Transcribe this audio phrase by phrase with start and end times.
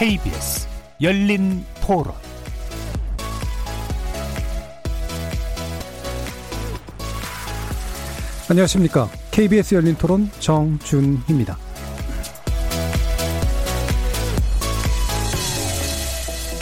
[0.00, 0.66] KBS
[1.02, 2.14] 열린 토론
[8.48, 9.10] 안녕하십니까.
[9.30, 11.58] KBS 열린 토론 정준희입니다.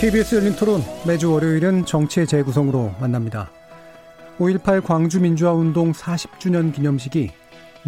[0.01, 3.53] KBS 열린 토론 매주 월요일은 정치의 재구성으로 만납니다.
[4.41, 7.31] 5.18 광주민주화운동 40주년 기념식이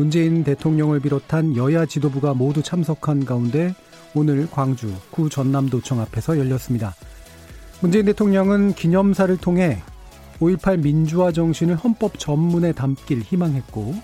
[0.00, 3.74] 문재인 대통령을 비롯한 여야 지도부가 모두 참석한 가운데
[4.14, 6.94] 오늘 광주 구 전남도청 앞에서 열렸습니다.
[7.82, 9.82] 문재인 대통령은 기념사를 통해
[10.38, 13.94] 5.18 민주화 정신을 헌법 전문에 담길 희망했고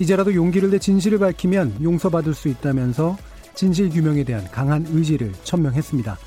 [0.00, 3.16] 이제라도 용기를 내 진실을 밝히면 용서받을 수 있다면서
[3.54, 6.18] 진실 규명에 대한 강한 의지를 천명했습니다.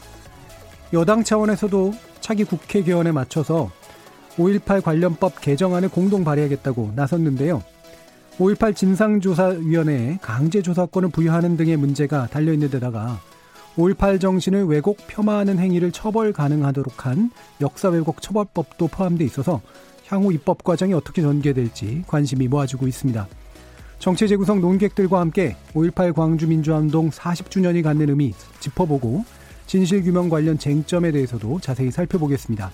[0.94, 3.70] 여당 차원에서도 차기 국회 개원에 맞춰서
[4.38, 7.62] 5.18 관련법 개정안을 공동 발의하겠다고 나섰는데요.
[8.38, 13.22] 5.18 진상조사위원회에 강제조사권을 부여하는 등의 문제가 달려있는 데다가
[13.78, 19.62] 5.18 정신을 왜곡 폄하하는 행위를 처벌 가능하도록 한 역사 왜곡 처벌법도 포함돼 있어서
[20.08, 23.26] 향후 입법 과정이 어떻게 전개될지 관심이 모아지고 있습니다.
[24.00, 29.24] 정치 재구성 논객들과 함께 5.18 광주민주화운동 40주년이 갖는 의미 짚어보고
[29.66, 32.72] 진실규명 관련 쟁점에 대해서도 자세히 살펴보겠습니다.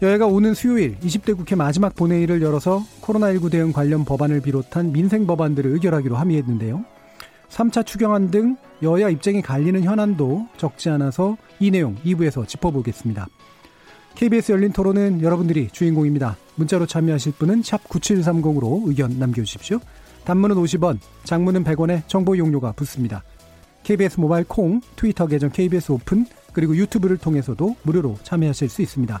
[0.00, 5.72] 여야가 오는 수요일 20대 국회 마지막 본회의를 열어서 코로나19 대응 관련 법안을 비롯한 민생 법안들을
[5.72, 6.84] 의결하기로 합의했는데요.
[7.48, 13.26] 3차 추경안 등 여야 입장이 갈리는 현안도 적지 않아서 이 내용 2부에서 짚어보겠습니다.
[14.14, 16.36] KBS 열린 토론은 여러분들이 주인공입니다.
[16.54, 19.80] 문자로 참여하실 분은 9730으로 의견 남겨주십시오.
[20.24, 23.24] 단문은 50원, 장문은 100원에 정보 용료가 붙습니다.
[23.82, 29.20] KBS 모바일 콩, 트위터 계정 KBS 오픈, 그리고 유튜브를 통해서도 무료로 참여하실 수 있습니다.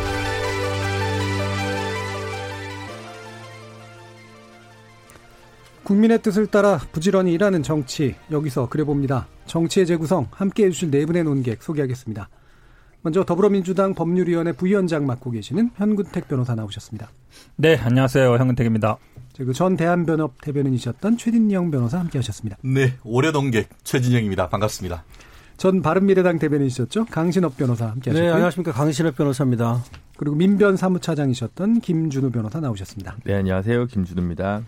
[5.91, 9.27] 국민의 뜻을 따라 부지런히 일하는 정치 여기서 그려봅니다.
[9.45, 12.29] 정치의 재구성 함께해 주실 네 분의 논객 소개하겠습니다.
[13.01, 17.09] 먼저 더불어민주당 법률위원회 부위원장 맡고 계시는 현근택 변호사 나오셨습니다.
[17.57, 18.31] 네, 안녕하세요.
[18.37, 18.99] 현근택입니다.
[19.35, 22.57] 그리고 전 대한변협 대변인이셨던 최진영 변호사 함께하셨습니다.
[22.61, 24.47] 네, 올해 동객 최진영입니다.
[24.47, 25.03] 반갑습니다.
[25.57, 27.07] 전 바른미래당 대변인이셨죠?
[27.11, 28.29] 강신업 변호사 함께하셨고요.
[28.29, 28.71] 네, 안녕하십니까.
[28.71, 29.83] 강신업 변호사입니다.
[30.15, 33.17] 그리고 민변 사무차장이셨던 김준우 변호사 나오셨습니다.
[33.25, 33.87] 네, 안녕하세요.
[33.87, 34.61] 김준우입니다.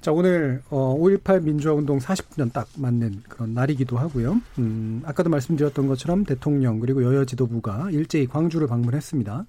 [0.00, 4.40] 자, 오늘 어, 5.18 민주화운동 40주년 딱 맞는 그런 날이기도 하고요.
[4.58, 9.44] 음, 아까도 말씀드렸던 것처럼 대통령 그리고 여야 지도부가 일제히 광주를 방문했습니다.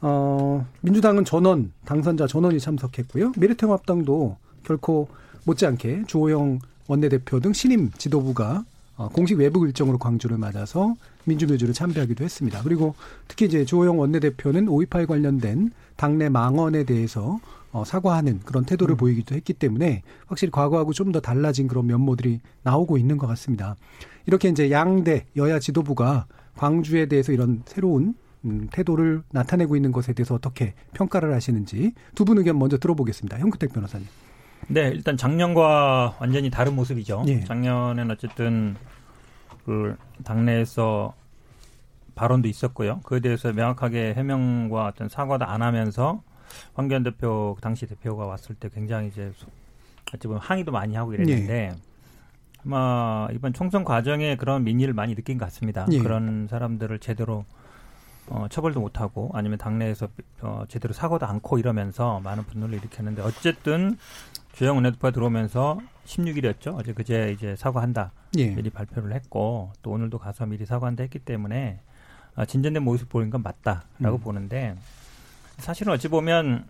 [0.00, 3.34] 어, 민주당은 전원 당선자 전원이 참석했고요.
[3.36, 5.06] 미래통합당도 결코
[5.44, 8.64] 못지않게 주호영 원내대표 등 신임 지도부가
[8.96, 12.62] 어, 공식 외부 일정으로 광주를 맞아서 민주묘주를 참배하기도 했습니다.
[12.64, 12.96] 그리고
[13.28, 17.38] 특히 이제 주호영 원내대표는 5.18 관련된 당내 망언에 대해서
[17.74, 18.96] 어, 사과하는 그런 태도를 음.
[18.96, 23.74] 보이기도 했기 때문에 확실히 과거하고 좀 더 달라진 그런 면모들이 나오고 있는 것 같습니다.
[24.26, 26.26] 이렇게 이제 양대 여야 지도부가
[26.56, 28.14] 광주에 대해서 이런 새로운
[28.44, 33.38] 음, 태도를 나타내고 있는 것에 대해서 어떻게 평가를 하시는지 두 분 의견 먼저 들어보겠습니다.
[33.38, 34.06] 형크택 변호사님.
[34.68, 37.24] 네, 일단 작년과 완전히 다른 모습이죠.
[37.26, 37.40] 예.
[37.44, 38.76] 작년에는 어쨌든
[39.64, 41.12] 그 당내에서
[42.14, 43.00] 발언도 있었고요.
[43.02, 46.22] 그에 대해서 명확하게 해명과 어떤 사과도 안 하면서
[46.74, 49.32] 황교안 대표 당시 대표가 왔을 때 굉장히 이제
[50.12, 51.72] 어찌 보면 항의도 많이 하고 이랬는데 네.
[52.64, 55.86] 아마 이번 총선 과정에 그런 민의를 많이 느낀 것 같습니다.
[55.88, 55.98] 네.
[55.98, 57.44] 그런 사람들을 제대로
[58.26, 60.08] 어, 처벌도 못하고 아니면 당내에서
[60.40, 63.98] 어, 제대로 사고도 않고 이러면서 많은 분노를 일으켰는데 어쨌든
[64.52, 66.78] 주영 원내대표가 들어오면서 16일이었죠.
[66.78, 68.12] 어제 그제 이제 사과한다.
[68.38, 68.54] 예.
[68.54, 71.80] 미리 발표를 했고 또 오늘도 가서 미리 사과한다 했기 때문에
[72.36, 74.20] 아, 진전된 모습 보인 건 맞다라고 음.
[74.20, 74.76] 보는데
[75.58, 76.66] 사실은 어찌 보면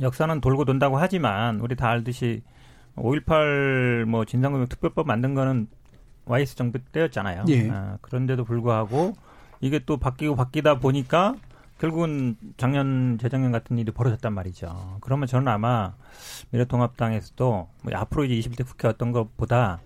[0.00, 2.42] 역사는 돌고 돈다고 하지만 우리 다 알듯이
[2.96, 5.68] 5.18 뭐 진상규명 특별법 만든 거는
[6.26, 7.44] YS 정부 때였잖아요.
[7.48, 7.70] 예.
[7.70, 9.14] 아, 그런데도 불구하고
[9.60, 11.34] 이게 또 바뀌고 바뀌다 보니까
[11.78, 14.98] 결국은 작년 재작년 같은 일이 벌어졌단 말이죠.
[15.00, 15.94] 그러면 저는 아마
[16.50, 19.80] 미래통합당에서도 뭐 앞으로 이제 20대 국회 어떤 것보다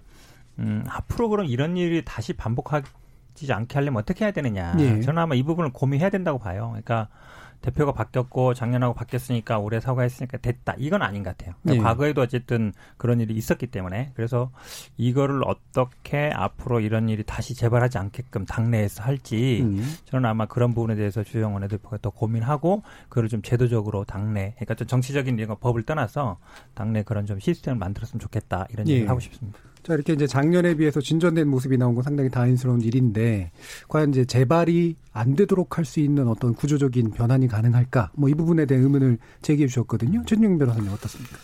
[0.58, 4.74] 음, 앞으로 그럼 이런 일이 다시 반복하지 않게 하려면 어떻게 해야 되느냐.
[4.78, 5.00] 예.
[5.00, 6.68] 저는 아마 이 부분을 고민해야 된다고 봐요.
[6.70, 7.08] 그러니까
[7.64, 10.74] 대표가 바뀌었고 작년하고 바뀌었으니까 올해 사과했으니까 됐다.
[10.76, 11.54] 이건 아닌 것 같아요.
[11.62, 11.88] 그러니까 네.
[11.88, 14.50] 과거에도 어쨌든 그런 일이 있었기 때문에 그래서
[14.98, 19.82] 이거를 어떻게 앞으로 이런 일이 다시 재발하지 않게끔 당내에서 할지 음.
[20.04, 24.86] 저는 아마 그런 부분에 대해서 주영 원내대표가 더 고민하고 그걸 좀 제도적으로 당내 그러니까 좀
[24.86, 26.38] 정치적인 이런 법을 떠나서
[26.74, 28.92] 당내 그런 좀 시스템을 만들었으면 좋겠다 이런 예.
[28.92, 29.58] 얘기를 하고 싶습니다.
[29.84, 33.50] 자, 이렇게 이제 작년에 비해서 진전된 모습이 나온 건 상당히 다행스러운 일인데,
[33.88, 38.10] 과연 이제 재발이 안 되도록 할 수 있는 어떤 구조적인 변환이 가능할까?
[38.14, 40.22] 뭐 이 부분에 대한 의문을 제기해 주셨거든요.
[40.26, 41.36] 최준용 변호사님 어떻습니까?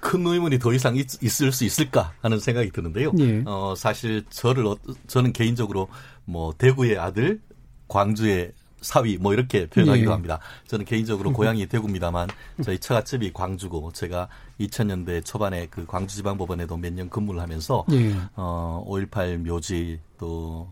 [0.00, 1.06] 큰 의문이 더 이상 있,
[1.42, 3.12] 을수 있을까 하는 생각이 드는데요.
[3.20, 3.42] 예.
[3.46, 4.76] 어, 사실 저를, 어,
[5.06, 5.88] 저는 개인적으로
[6.24, 7.40] 뭐 대구의 아들,
[7.86, 10.12] 광주의 사위 뭐 이렇게 표현하기도 예.
[10.12, 10.38] 합니다.
[10.66, 12.28] 저는 개인적으로 고향이 대구입니다만
[12.62, 14.28] 저희 처갓집이 광주고 제가
[14.60, 18.14] 2000년대 초반에 그 광주지방법원에도 몇 년 근무를 하면서 예.
[18.34, 20.68] 어, 5.18 묘지 또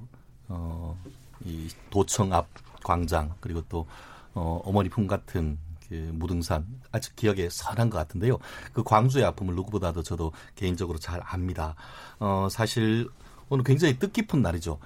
[0.49, 0.99] 어,
[1.45, 2.49] 이 도청 앞
[2.83, 3.87] 광장 그리고 또
[4.35, 5.59] 어, 어머니 품 같은
[5.89, 8.39] 그 무등산 아직 기억에 선한 것 같은데요.
[8.73, 11.75] 그 광주의 아픔을 누구보다도 저도 개인적으로 잘 압니다.
[12.19, 13.09] 어, 사실
[13.49, 14.79] 오늘 굉장히 뜻깊은 날이죠.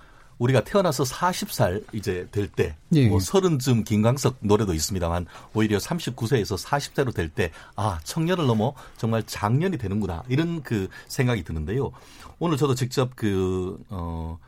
[0.42, 3.08] 우리가 태어나서 40살 이제 될 때, 예.
[3.08, 9.78] 뭐 30쯤 김광석 노래도 있습니다만 오히려 39세에서 40세로 될 때, 아, 청년을 넘어 정말 장년이
[9.78, 10.24] 되는구나.
[10.28, 11.92] 이런 그 생각이 드는데요.
[12.40, 14.38] 오늘 저도 직접 그, 어,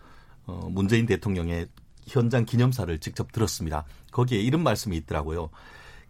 [0.47, 1.69] 어, 문재인 대통령의
[2.09, 3.85] 현장 기념사를 직접 들었습니다.
[4.11, 5.51] 거기에 이런 말씀이 있더라고요.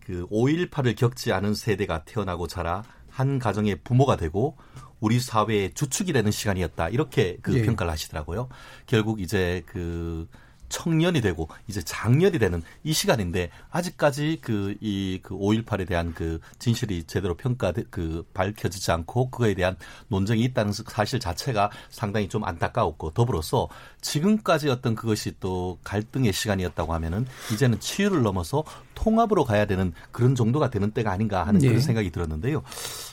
[0.00, 2.82] 그 5.18을 겪지 않은 세대가 태어나고 자라
[3.14, 4.56] 한 가정의 부모가 되고
[4.99, 6.88] 우리 사회의 주축이 되는 시간이었다.
[6.88, 7.62] 이렇게 그 예.
[7.62, 8.49] 평가를 하시더라고요.
[8.87, 10.26] 결국 이제 그
[10.69, 17.72] 청년이 되고 이제 장년이 되는 이 시간인데 아직까지 그이그 5.18에 대한 그 진실이 제대로 평가
[17.90, 19.76] 그 밝혀지지 않고 그거에 대한
[20.08, 23.69] 논쟁이 있다는 사실 자체가 상당히 좀 안타까웠고 더불어서
[24.00, 28.64] 지금까지 어떤 그것이 또 갈등의 시간이었다고 하면은 이제는 치유를 넘어서
[28.94, 31.69] 통합으로 가야 되는 그런 정도가 되는 때가 아닌가 하는 네.
[31.69, 32.62] 그런 생각이 들었는데요.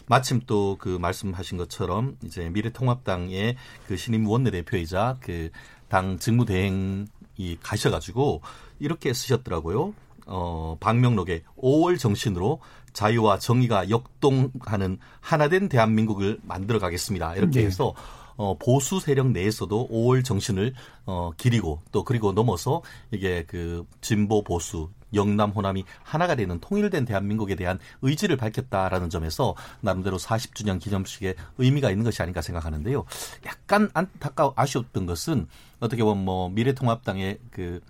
[0.08, 3.56] 마침 또 그 말씀하신 것처럼 이제 미래통합당의
[3.88, 7.08] 그 신임 원내대표이자 그당 직무대행
[7.38, 8.42] 이 가셔가지고
[8.80, 9.94] 이렇게 쓰셨더라고요.
[10.28, 12.60] 어, 방명록에 5월 정신으로
[12.94, 17.36] 자유와 정의가 역동하는 하나된 대한민국을 만들어 가겠습니다.
[17.36, 17.66] 이렇게 네.
[17.66, 17.94] 해서
[18.36, 20.74] 어, 보수 세력 내에서도 5월 정신을
[21.06, 22.82] 어, 기리고 또 그리고 넘어서
[23.12, 30.18] 이게 그 진보 보수 영남 호남이 하나가 되는 통일된 대한민국에 대한 의지를 밝혔다라는 점에서 나름대로
[30.18, 33.06] 40주년 기념식에 의미가 있는 것이 아닌가 생각하는데요.
[33.46, 35.48] 약간 안타까워 아쉬웠던 것은
[35.82, 37.82] 어떻게 보면 뭐 미래통합당의 그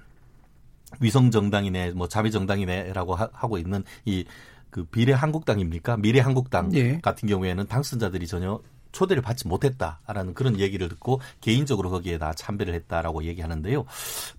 [0.99, 4.25] 위성 정당이네 뭐 자비 정당이네라고 하고 있는 이
[4.71, 5.97] 그 비례 한국당입니까?
[5.97, 6.99] 미래 한국당 예.
[7.01, 8.59] 같은 경우에는 당선자들이 전혀
[8.93, 13.85] 초대를 받지 못했다라는 그런 얘기를 듣고 개인적으로 거기에 다 참배를 했다라고 얘기하는데요.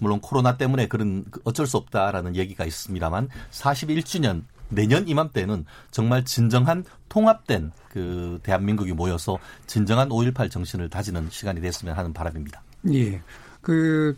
[0.01, 6.85] 물론 코로나 때문에 그런 그 어쩔 수 없다라는 얘기가 있습니다만 41주년 내년 이맘때는 정말 진정한
[7.09, 12.63] 통합된 그 대한민국이 모여서 진정한 5.18 정신을 다지는 시간이 됐으면 하는 바람입니다.
[12.93, 13.21] 예.
[13.63, 14.17] 그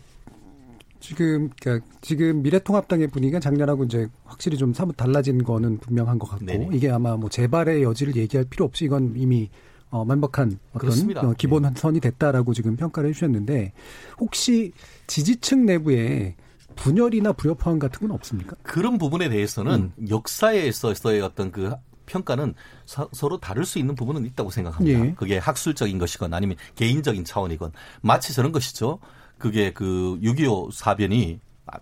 [0.99, 6.45] 지금 그러니까 지금 미래통합당의 분위기가 작년하고 이제 확실히 좀 사뭇 달라진 거는 분명한 것 같고
[6.45, 6.69] 네네.
[6.73, 9.49] 이게 아마 뭐 재발의 여지를 얘기할 필요 없이 이건 이미
[9.91, 13.71] 어, 만박한 어떤 어, 기본 선이 됐다라고 지금 평가를 해주셨는데
[14.19, 14.73] 혹시
[15.07, 16.35] 지지층 내부에
[16.75, 18.55] 분열이나 불협화음 같은 건 없습니까?
[18.63, 20.07] 그런 부분에 대해서는 음.
[20.09, 21.73] 역사에 있어서의 어떤 그
[22.07, 22.53] 평가는
[22.85, 25.05] 서, 로 다를 수 있는 부분은 있다고 생각합니다.
[25.05, 25.13] 예.
[25.13, 27.71] 그게 학술적인 것이건 아니면 개인적인 차원이건
[28.01, 28.99] 마치 저런 것이죠.
[29.37, 31.39] 그게 그 6.25 사변이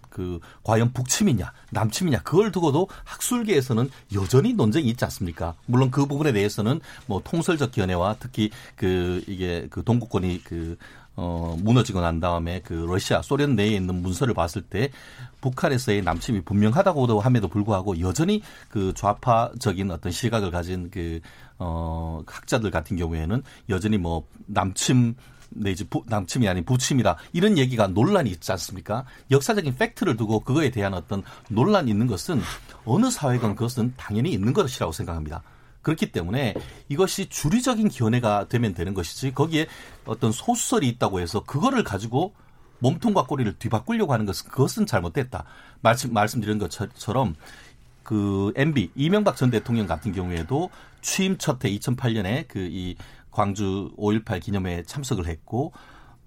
[0.09, 5.55] 그 과연 북침이냐 남침이냐 그걸 두고도 학술계에서는 여전히 논쟁이 있지 않습니까?
[5.65, 10.77] 물론 그 부분에 대해서는 뭐 통설적 견해와 특히 그 이게 그 동구권이 그
[11.15, 14.89] 어, 무너지고 난 다음에 그 러시아, 소련 내에 있는 문서를 봤을 때
[15.41, 21.19] 북한에서의 남침이 분명하다고도 함에도 불구하고 여전히 그 좌파적인 어떤 시각을 가진 그,
[21.59, 25.15] 어, 학자들 같은 경우에는 여전히 뭐 남침
[25.55, 29.05] 내지 부, 남침이 아닌 부침이라 이런 얘기가 논란이 있지 않습니까?
[29.31, 32.41] 역사적인 팩트를 두고 그거에 대한 어떤 논란이 있는 것은
[32.85, 35.43] 어느 사회건 그것은 당연히 있는 것이라고 생각합니다.
[35.81, 36.55] 그렇기 때문에
[36.89, 39.67] 이것이 주류적인 견해가 되면 되는 것이지 거기에
[40.05, 42.33] 어떤 소설이 있다고 해서 그거를 가지고
[42.79, 45.45] 몸통과 꼬리를 뒤바꾸려고 하는 것은 그것은 잘못됐다.
[45.81, 47.35] 말씀 말씀드린 것처럼
[48.03, 50.69] 그 MB 이명박 전 대통령 같은 경우에도
[51.01, 52.95] 취임 첫해 2008년에 그 이
[53.33, 55.73] 광주 5.18 기념회에 참석을 했고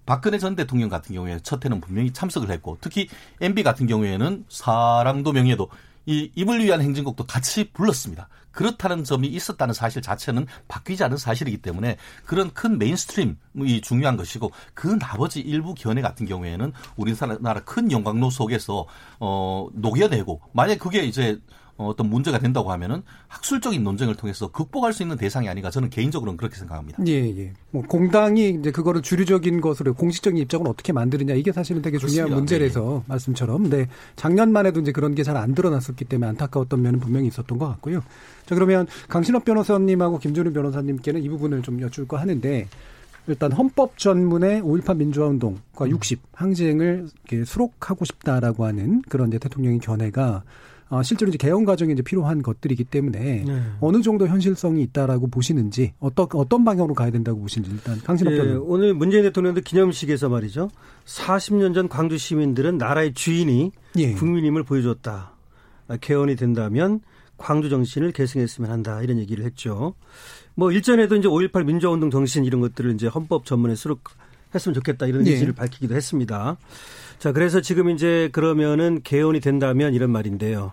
[0.05, 3.09] 박근혜 전 대통령 같은 경우에 첫 해는 분명히 참석을 했고 특히
[3.41, 5.69] MB 같은 경우에는 사랑도 명예도
[6.07, 8.29] 이 임을 위한 행진곡도 같이 불렀습니다.
[8.53, 14.99] 그렇다는 점이 있었다는 사실 자체는 바뀌지 않은 사실이기 때문에 그런 큰 mainstream이 중요한 것이고 그
[14.99, 18.87] 나머지 일부 견해 같은 경우에는 우리나라 큰 용광로 속에서
[19.21, 21.39] 어 녹여내고 만약 그게 이제
[21.79, 26.37] 어, 어떤 문제가 된다고 하면은 학술적인 논쟁을 통해서 극복할 수 있는 대상이 아닌가 저는 개인적으로는
[26.37, 27.03] 그렇게 생각합니다.
[27.07, 27.53] 예, 예.
[27.71, 32.37] 뭐 공당이 이제 그거를 주류적인 것으로 공식적인 입장을 어떻게 만드느냐 이게 사실은 되게 중요한 그렇습니다.
[32.37, 33.05] 문제라서 네.
[33.09, 33.63] 말씀처럼.
[33.65, 37.69] 근데 작년만 해도 이제 그런 게 잘 안 드러났었기 때문에 안타까웠던 면은 분명히 있었던 것
[37.69, 38.03] 같고요.
[38.47, 42.69] 자, 그러면 강신업 변호사님하고 김준우 변호사님께는 이 부분을 좀 여쭐까 하는데
[43.27, 47.09] 일단 헌법 전문의 5.18 민주화 운동과 60 항쟁을
[47.45, 50.45] 수록하고 싶다라고 하는 그런 이제 대통령의 견해가
[50.89, 53.63] 어, 실제로 이제 개헌 과정에 이제 필요한 것들이기 때문에 네.
[53.81, 58.95] 어느 정도 현실성이 있다라고 보시는지 어떤 어떤 방향으로 가야 된다고 보시는지 일단 강신업 네, 오늘
[58.95, 60.71] 문재인 대통령도 기념식에서 말이죠.
[61.05, 64.13] 40년 전 광주 시민들은 나라의 주인이 예.
[64.13, 65.33] 국민임을 보여줬다.
[66.01, 67.01] 개헌이 된다면
[67.37, 69.95] 광주 정신을 계승했으면 한다 이런 얘기를 했죠.
[70.55, 74.05] 뭐 일전에도 이제 5.18 민주화운동 정신 이런 것들을 이제 헌법 전문에 수록
[74.55, 75.33] 했으면 좋겠다 이런 예.
[75.33, 76.57] 의지를 밝히기도 했습니다.
[77.19, 80.73] 자, 그래서 지금 이제 그러면은 개헌이 된다면 이런 말인데요.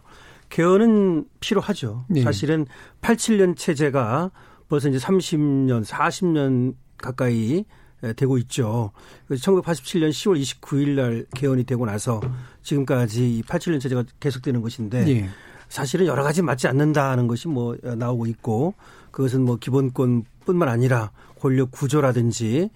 [0.50, 2.06] 개헌은 필요하죠.
[2.10, 2.22] 네.
[2.22, 2.66] 사실은
[3.02, 4.32] 87년 체제가
[4.70, 7.66] 벌써 이제 30년, 40년 가까이
[8.16, 8.92] 되고 있죠.
[9.30, 12.22] 1987년 10월 29일 날 개헌이 되고 나서
[12.62, 15.30] 지금까지 87년 체제가 계속되는 것인데 네.
[15.70, 18.76] 사실은 여러 가지 맞지 않는다는 것이 뭐 나오고 있고
[19.12, 22.70] 그것은 뭐 기본권뿐만 아니라 권력 구조라든지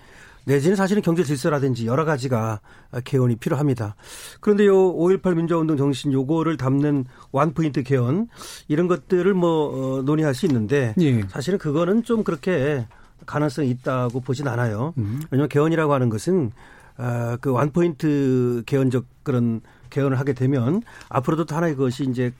[0.47, 2.61] 내지는 사실은 경제 질서라든지 여러 가지가
[3.03, 3.95] 개헌이 필요합니다.
[4.39, 8.29] 그런데 요 5.18 민주화운동 정신 요거를 담는 원포인트 개헌
[8.69, 11.21] 이런 것들을 뭐 어, 논의할 수 있는데 예.
[11.27, 12.87] 사실은 그거는 좀 그렇게
[13.25, 14.93] 가능성이 있다고 보진 않아요.
[14.97, 15.19] 음.
[15.31, 16.51] 왜냐하면 개헌이라고 하는 것은
[16.95, 22.31] 아, 그 원포인트 개헌적 그런 개헌을 하게 되면 앞으로도 또 하나의 것이 이제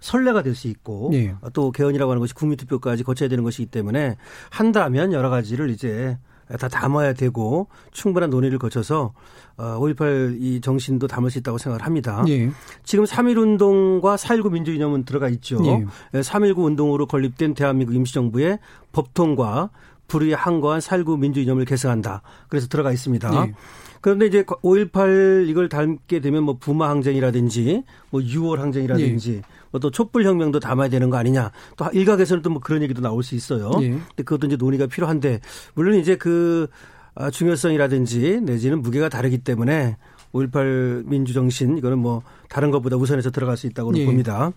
[0.00, 1.34] 선례가 될 수 있고 예.
[1.52, 4.16] 또 개헌이라고 하는 것이 국민투표까지 거쳐야 되는 것이기 때문에
[4.48, 6.16] 한다면 여러 가지를 이제
[6.58, 9.12] 다 담아야 되고 충분한 논의를 거쳐서
[9.56, 12.24] 5.18이 어, 정신도 담을 수 있다고 생각을 합니다.
[12.28, 12.50] 예.
[12.82, 15.58] 지금 3.1운동과 4.19 민주이념은 들어가 있죠.
[15.64, 16.20] 예.
[16.20, 18.58] 3.19 운동으로 건립된 대한민국 임시정부의
[18.92, 19.70] 법통과
[20.08, 22.22] 불의에 항거한 4.19 민주이념을 개성한다.
[22.48, 23.46] 그래서 들어가 있습니다.
[23.46, 23.54] 예.
[24.00, 29.59] 그런데 이제 5.18 이걸 담게 되면 뭐 부마 항쟁이라든지 뭐 6월 항쟁이라든지 예.
[29.72, 31.52] 뭐또 촛불 혁명도 담아야 되는 거 아니냐.
[31.76, 33.70] 또 일각에서는 또 뭐 그런 얘기도 나올 수 있어요.
[33.80, 33.90] 예.
[33.90, 35.40] 근데 그것도 이제 논의가 필요한데
[35.74, 36.68] 물론 이제 그
[37.14, 39.96] 아, 중요성이라든지 내지는 무게가 다르기 때문에
[40.32, 44.04] 5.18 민주정신 이거는 뭐 다른 것보다 우선해서 들어갈 수 있다고는 예.
[44.06, 44.52] 봅니다.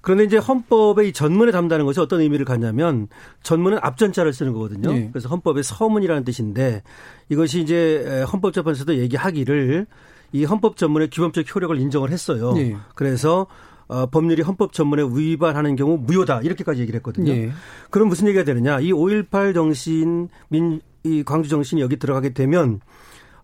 [0.00, 3.08] 그런데 이제 헌법의 이 전문에 담다는 것이 어떤 의미를 갖냐면
[3.42, 4.92] 전문은 앞전자를 쓰는 거거든요.
[4.92, 5.08] 네.
[5.12, 6.82] 그래서 헌법의 서문이라는 뜻인데
[7.28, 9.86] 이것이 이제 헌법재판소도 얘기하기를
[10.32, 12.52] 이 헌법 전문의 기본적 효력을 인정을 했어요.
[12.52, 12.76] 네.
[12.94, 13.46] 그래서
[13.88, 17.32] 어, 법률이 헌법 전문에 위반하는 경우 무효다 이렇게까지 얘기를 했거든요.
[17.32, 17.50] 네.
[17.90, 18.80] 그럼 무슨 얘기가 되느냐?
[18.80, 22.80] 이 5.18 정신 민 이 광주 정신이 여기 들어가게 되면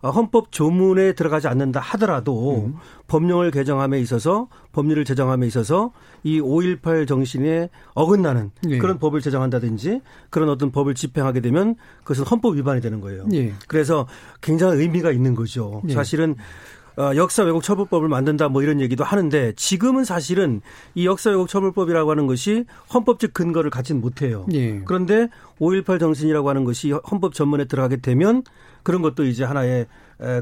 [0.00, 2.74] 어, 헌법 조문에 들어가지 않는다 하더라도 음.
[3.06, 8.78] 법령을 개정함에 있어서 법률을 제정함에 있어서 이 5.18 정신에 어긋나는 예.
[8.78, 13.26] 그런 법을 제정한다든지 그런 어떤 법을 집행하게 되면 그것은 헌법 위반이 되는 거예요.
[13.32, 13.54] 예.
[13.66, 14.06] 그래서
[14.42, 15.80] 굉장히 의미가 있는 거죠.
[15.88, 15.94] 예.
[15.94, 16.83] 사실은 어,
[17.16, 20.60] 역사 왜곡 처벌법을 만든다 뭐 이런 얘기도 하는데 지금은 사실은
[20.94, 24.46] 이 역사 왜곡 처벌법이라고 하는 것이 헌법적 근거를 갖진 못해요.
[24.52, 24.80] 예.
[24.84, 28.42] 그런데 5.18 정신이라고 하는 것이 헌법 전문에 들어가게 되면
[28.82, 29.86] 그런 것도 이제 하나의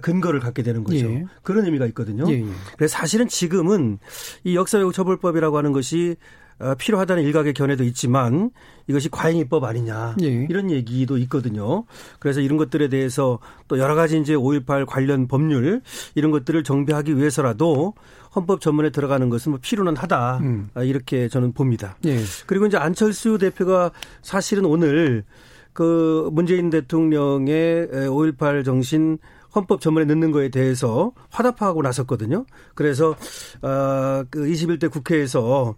[0.03, 1.07] 근거를 갖게 되는 거죠.
[1.07, 1.25] 예.
[1.43, 2.25] 그런 의미가 있거든요.
[2.29, 2.47] 예, 예.
[2.77, 3.99] 그래서 사실은 지금은
[4.45, 6.17] 이 역사 왜곡 처벌법이라고 하는 것이 어,
[6.79, 8.51] 필요하다는 일각의 견해도 있지만
[8.87, 10.47] 이것이 과잉 입법 아니냐 예.
[10.49, 11.85] 이런 얘기도 있거든요.
[12.19, 15.83] 그래서 이런 것들에 대해서 또 여러 가지 이제 5.18 관련 법률
[16.15, 17.95] 이런 것들을 정비하기 위해서라도
[18.35, 20.69] 헌법 전문에 들어가는 것은 뭐 필요는 하다 음.
[20.75, 21.97] 아, 이렇게 저는 봅니다.
[22.05, 22.19] 예.
[22.47, 23.91] 그리고 이제 안철수 대표가
[24.23, 25.25] 사실은 오늘
[25.73, 29.19] 그 문재인 대통령의 5.18 정신
[29.55, 32.47] 헌법 전문에 넣는 거에 대해서 화답하고 나섰거든요.
[32.75, 33.11] 그래서
[33.61, 35.77] 어그 21대 국회에서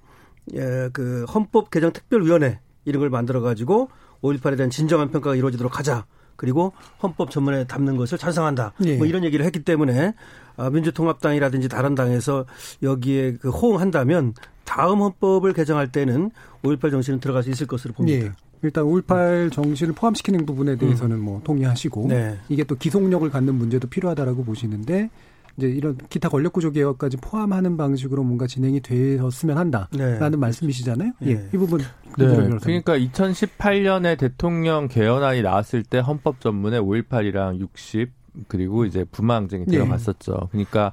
[0.54, 3.88] 예, 그 헌법 개정 특별위원회 이런 걸 만들어 가지고
[4.22, 6.06] 5.18에 대한 진정한 평가가 이루어지도록 하자.
[6.36, 6.72] 그리고
[7.02, 8.72] 헌법 전문에 담는 것을 찬성한다.
[8.86, 8.96] 예.
[8.96, 10.14] 뭐 이런 얘기를 했기 때문에
[10.56, 12.44] 아, 민주통합당이라든지 다른 당에서
[12.82, 14.34] 여기에 그 호응한다면
[14.64, 16.30] 다음 헌법을 개정할 때는
[16.62, 18.26] 5.18 정신은 들어갈 수 있을 것으로 봅니다.
[18.26, 18.32] 예.
[18.62, 21.22] 일단 5.18 정신을 포함시키는 부분에 대해서는 음.
[21.22, 22.38] 뭐 동의하시고 네.
[22.48, 25.10] 이게 또 기속력을 갖는 문제도 필요하다라고 보시는데
[25.56, 30.36] 이제 이런 기타 권력 구조 개혁까지 포함하는 방식으로 뭔가 진행이 되었으면 한다라는 네.
[30.36, 31.12] 말씀이시잖아요.
[31.24, 31.30] 예.
[31.30, 31.48] 예.
[31.52, 31.80] 이 부분
[32.18, 32.26] 네.
[32.62, 38.10] 그러니까 2018년에 대통령 개헌안이 나왔을 때 헌법 전문에 5.18이랑 60
[38.48, 39.72] 그리고 이제 부마항쟁이 예.
[39.72, 40.38] 들어갔었죠.
[40.42, 40.48] 예.
[40.50, 40.92] 그러니까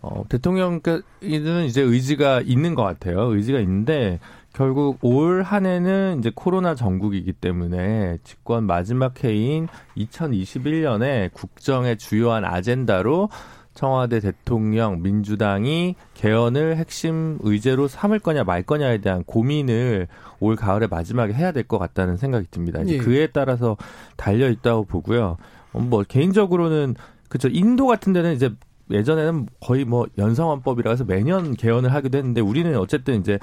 [0.00, 3.34] 어, 대통령께는 이제 의지가 있는 것 같아요.
[3.34, 4.20] 의지가 있는데
[4.52, 13.28] 결국 올 한 해는 이제 코로나 전국이기 때문에 집권 마지막 해인 2021년에 국정의 주요한 아젠다로
[13.78, 20.08] 청와대 대통령 민주당이 개헌을 핵심 의제로 삼을 거냐 말 거냐에 대한 고민을
[20.40, 22.84] 올 가을에 마지막에 해야 될 것 같다는 생각이 듭니다.
[22.88, 22.98] 예.
[22.98, 23.76] 그에 따라서
[24.16, 25.36] 달려 있다고 보고요.
[25.72, 26.96] 어, 뭐 개인적으로는
[27.28, 28.52] 그죠 인도 같은 데는 이제
[28.90, 33.38] 예전에는 거의 뭐 연성헌법이라 해서 매년 개헌을 하기도 했는데 우리는 어쨌든 이제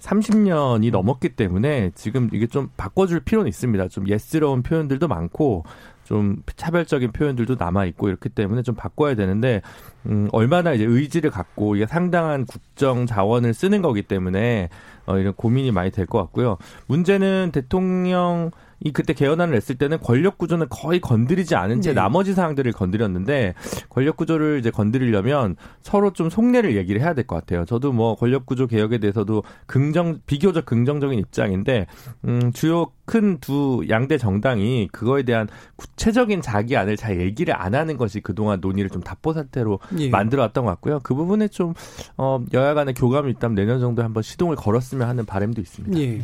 [0.00, 3.86] 30년이 넘었기 때문에 지금 이게 좀 바꿔줄 필요는 있습니다.
[3.88, 5.62] 좀 예스러운 표현들도 많고
[6.08, 9.60] 좀 차별적인 표현들도 남아 있고 이렇기 때문에 좀 바꿔야 되는데
[10.06, 14.70] 음 얼마나 이제 의지를 갖고 이게 상당한 국정 자원을 쓰는 거기 때문에
[15.04, 16.56] 어 이런 고민이 많이 될 것 같고요.
[16.86, 21.94] 문제는 대통령 이 그때 개헌안을 냈을 때는 권력 구조는 거의 건드리지 않은 채 네.
[21.94, 23.54] 나머지 사항들을 건드렸는데
[23.88, 27.64] 권력 구조를 이제 건드리려면 서로 좀 속내를 얘기를 해야 될 것 같아요.
[27.64, 31.86] 저도 뭐 권력 구조 개혁에 대해서도 긍정 비교적 긍정적인 입장인데
[32.24, 37.96] 음 주요 큰 두 양대 정당이 그거에 대한 구체적인 자기 안을 잘 얘기를 안 하는
[37.96, 40.08] 것이 그동안 논의를 좀 답보 상태로 예.
[40.10, 41.00] 만들어 왔던 것 같고요.
[41.02, 41.72] 그 부분에 좀
[42.16, 45.98] 어, 여야 간의 교감이 있다면 내년 정도에 한번 시동을 걸었으면 하는 바람도 있습니다.
[46.00, 46.22] 예.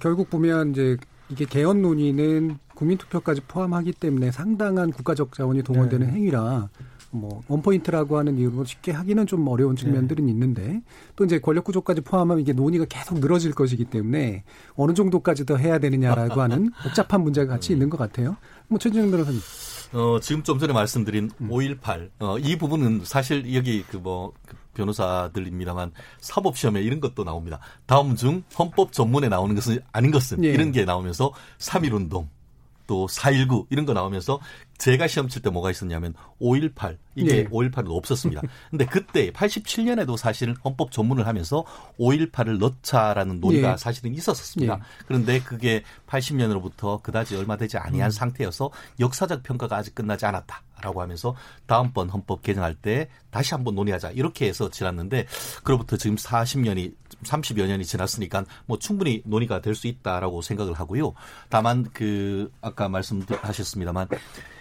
[0.00, 0.96] 결국 보면 이제
[1.30, 6.12] 이게 개헌 논의는 국민투표까지 포함하기 때문에 상당한 국가적 자원이 동원되는 네.
[6.12, 6.68] 행위라
[7.10, 10.32] 뭐 원포인트라고 하는 이유로 쉽게 하기는 좀 어려운 측면들은 네.
[10.32, 10.82] 있는데
[11.16, 14.44] 또 이제 권력 구조까지 포함하면 이게 논의가 계속 늘어질 것이기 때문에
[14.74, 18.36] 어느 정도까지 더 해야 되느냐라고 하는 복잡한 문제가 같이 있는 것 같아요.
[18.68, 19.40] 뭐 최진영 변호사님.
[19.94, 21.48] 어, 지금 좀 전에 말씀드린 음.
[21.48, 27.58] 5.18, 어, 이 부분은 사실 여기 그 뭐, 그 변호사들입니다만 사법시험에 이런 것도 나옵니다.
[27.86, 30.48] 다음 중 헌법 전문에 나오는 것은 아닌 것은 예.
[30.48, 32.28] 이런 게 나오면서 3.1운동,
[32.86, 34.40] 또4.19 이런 거 나오면서
[34.78, 37.48] 제가 시험 칠 때 뭐가 있었냐면 5.18 이게 네.
[37.48, 38.42] 5.18은 없었습니다.
[38.70, 41.64] 근데 그때 87년에도 사실은 헌법 전문을 하면서
[41.98, 43.76] 5.18을 넣자라는 논의가 네.
[43.76, 44.76] 사실은 있었습니다.
[44.76, 44.82] 네.
[45.06, 48.10] 그런데 그게 80년으로부터 그다지 얼마 되지 아니한 음.
[48.10, 48.70] 상태여서
[49.00, 51.34] 역사적 평가가 아직 끝나지 않았다 라고 하면서
[51.66, 55.26] 다음번 헌법 개정할 때 다시 한번 논의하자 이렇게 해서 지났는데
[55.64, 56.94] 그로부터 지금 40년이
[57.24, 61.14] 30여 년이 지났으니까 뭐 충분히 논의가 될 수 있다라고 생각을 하고요.
[61.48, 64.08] 다만 그 아까 말씀하셨습니다만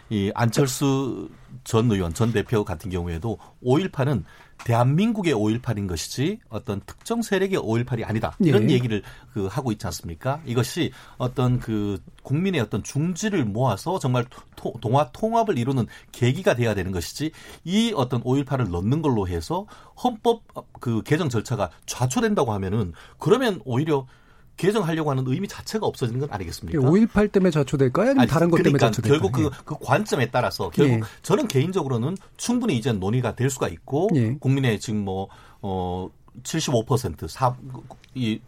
[0.09, 1.29] 이 안철수
[1.63, 4.23] 전 의원, 전 대표 같은 경우에도 5.18은
[4.63, 8.35] 대한민국의 5.18인 것이지 어떤 특정 세력의 5.18이 아니다.
[8.39, 8.73] 이런 예.
[8.73, 10.41] 얘기를 그 하고 있지 않습니까?
[10.45, 16.91] 이것이 어떤 그 국민의 어떤 중지를 모아서 정말 토, 동화 통합을 이루는 계기가 돼야 되는
[16.91, 17.31] 것이지
[17.65, 19.65] 이 어떤 5.18을 넣는 걸로 해서
[20.03, 20.41] 헌법
[20.79, 24.07] 그 개정 절차가 좌초된다고 하면은 그러면 오히려
[24.57, 26.79] 개정하려고 하는 의미 자체가 없어지는 건 아니겠습니까?
[26.79, 28.07] 5.18 때문에 좌초될까요?
[28.09, 29.31] 아니면 아니, 다른 것 그러니까 때문에 좌초될까요?
[29.31, 31.01] 결국 그, 그 관점에 따라서 결국 예.
[31.21, 34.35] 저는 개인적으로는 충분히 이제 논의가 될 수가 있고 예.
[34.39, 35.29] 국민의 지금 뭐,
[35.61, 36.09] 어,
[36.43, 37.55] 75% 사,
[38.15, 38.39] 이,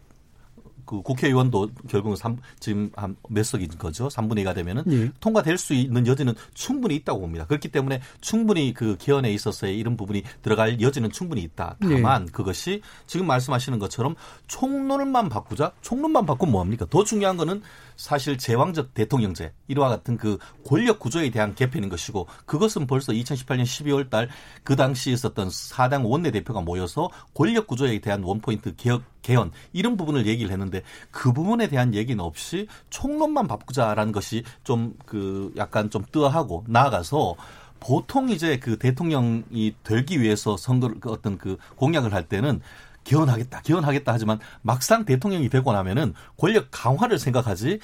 [0.90, 4.08] 그 국회의원도 결국은 3, 지금 한 몇 석인 거죠.
[4.08, 5.12] 3분의 2가 되면은 예.
[5.20, 7.46] 통과될 수 있는 여지는 충분히 있다고 봅니다.
[7.46, 11.76] 그렇기 때문에 충분히 그 개헌에 있어서의 이런 부분이 들어갈 여지는 충분히 있다.
[11.80, 12.32] 다만 예.
[12.32, 14.16] 그것이 지금 말씀하시는 것처럼
[14.48, 15.72] 총론만 바꾸자.
[15.82, 16.86] 총론만 바꾸면 뭐 합니까?
[16.90, 17.62] 더 중요한 거는
[18.00, 24.08] 사실 제왕적 대통령제 이와 같은 그 권력 구조에 대한 개편인 것이고 그것은 벌써 2018년 12월
[24.08, 24.28] 달
[24.62, 30.50] 그 당시 있었던 사당 원내대표가 모여서 권력 구조에 대한 원포인트 개혁 개헌 이런 부분을 얘기를
[30.50, 37.34] 했는데 그 부분에 대한 얘기는 없이 총론만 바꾸자라는 것이 좀 그 약간 좀 뜨어하고 나아가서
[37.80, 42.60] 보통 이제 그 대통령이 되기 위해서 선거를 그 어떤 그 공약을 할 때는
[43.04, 47.80] 개헌하겠다, 개헌하겠다 하지만 막상 대통령이 되고 나면은 권력 강화를 생각하지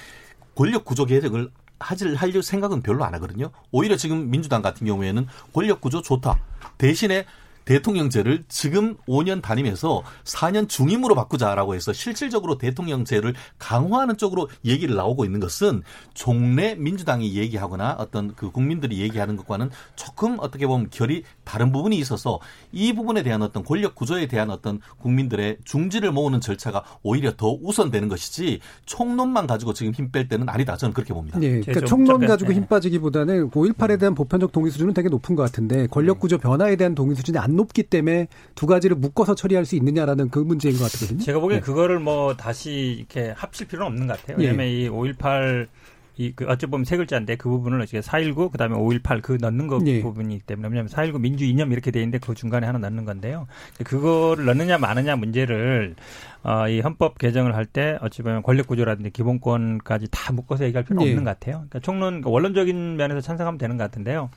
[0.55, 3.51] 권력 구조 개혁을 하질 하려 생각은 별로 안 하거든요.
[3.71, 6.39] 오히려 지금 민주당 같은 경우에는 권력 구조 좋다.
[6.79, 7.27] 대신에
[7.67, 15.39] 대통령제를 지금 5년 다니면서 4년 중임으로 바꾸자라고 해서 실질적으로 대통령제를 강화하는 쪽으로 얘기를 나오고 있는
[15.39, 15.83] 것은
[16.15, 22.41] 종래 민주당이 얘기하거나 어떤 그 국민들이 얘기하는 것과는 조금 어떻게 보면 결이 다른 부분이 있어서
[22.73, 28.09] 이 부분에 대한 어떤 권력 구조에 대한 어떤 국민들의 중지를 모으는 절차가 오히려 더 우선되는
[28.09, 30.77] 것이지 총론만 가지고 지금 힘 뺄 때는 아니다.
[30.77, 31.39] 저는 그렇게 봅니다.
[31.39, 35.89] 네, 그러니까 총론 가지고 힘 빠지기보다는 5.18에 대한 보편적 동의 수준은 되게 높은 것 같은데
[35.89, 40.31] 권력 구조 변화에 대한 동의 수준이 안 높기 때문에 두 가지를 묶어서 처리할 수 있느냐라는
[40.31, 41.21] 그 문제인 것 같거든요.
[41.21, 41.65] 제가 보기엔 네.
[41.65, 44.37] 그거를 뭐 다시 이렇게 합칠 필요는 없는 것 같아요.
[44.39, 44.89] 왜냐하면 네.
[44.89, 45.69] 이5.18
[46.19, 49.81] 이 그 어찌 보면 세 글자인데 그 부분을 어떻게 419 그다음에 518 그 넣는 거
[49.87, 50.01] 예.
[50.01, 53.47] 부분이기 때문에 왜냐하면 419 민주 이념 이렇게 돼 있는데 그 중간에 하나 넣는 건데요.
[53.85, 55.95] 그거를 넣느냐 마느냐 문제를
[56.43, 61.05] 어, 이 헌법 개정을 할 때 어찌 보면 권력 구조라든지 기본권까지 다 묶어서 얘기할 필요는
[61.07, 61.11] 예.
[61.11, 61.57] 없는 것 같아요.
[61.57, 64.31] 그러니까 총론 그러니까 원론적인 면에서 찬성하면 되는 것 같은데요.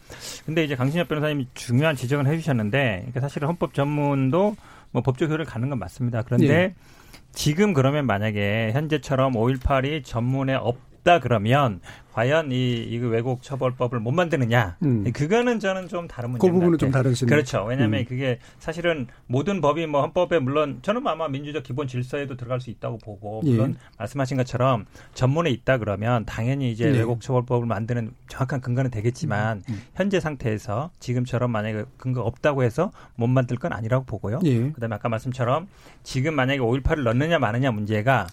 [0.46, 4.56] 근데 이제 강신엽 변호사님이 중요한 지적을 해주셨는데 그러니까 사실은 헌법 전문도
[4.92, 6.24] 뭐 법적 효력을 갖는 건 맞습니다.
[6.24, 6.76] 그런데 예.
[7.32, 11.82] 지금 그러면 만약에 현재처럼 5.18이 전문에 없 없다 그러면
[12.14, 14.78] 과연 이, 이 외국 처벌법을 못 만드느냐?
[14.84, 15.12] 음.
[15.12, 16.46] 그거는 저는 좀 다른 문제.
[16.46, 17.28] 그 부분은 좀 다르신.
[17.28, 17.64] 그렇죠.
[17.64, 18.06] 왜냐하면 음.
[18.06, 22.98] 그게 사실은 모든 법이 뭐 헌법에 물론 저는 아마 민주적 기본 질서에도 들어갈 수 있다고
[22.98, 23.52] 보고 예.
[23.52, 23.96] 물론 예.
[23.98, 27.00] 말씀하신 것처럼 전문에 있다 그러면 당연히 이제 네.
[27.00, 29.74] 외국 처벌법을 만드는 정확한 근거는 되겠지만 음.
[29.74, 29.82] 음.
[29.96, 34.40] 현재 상태에서 지금처럼 만약에 근거 없다고 해서 못 만들 건 아니라고 보고요.
[34.44, 34.72] 예.
[34.72, 35.68] 그다음에 아까 말씀처럼
[36.04, 38.28] 지금 만약에 5.18을 넣느냐 마느냐 문제가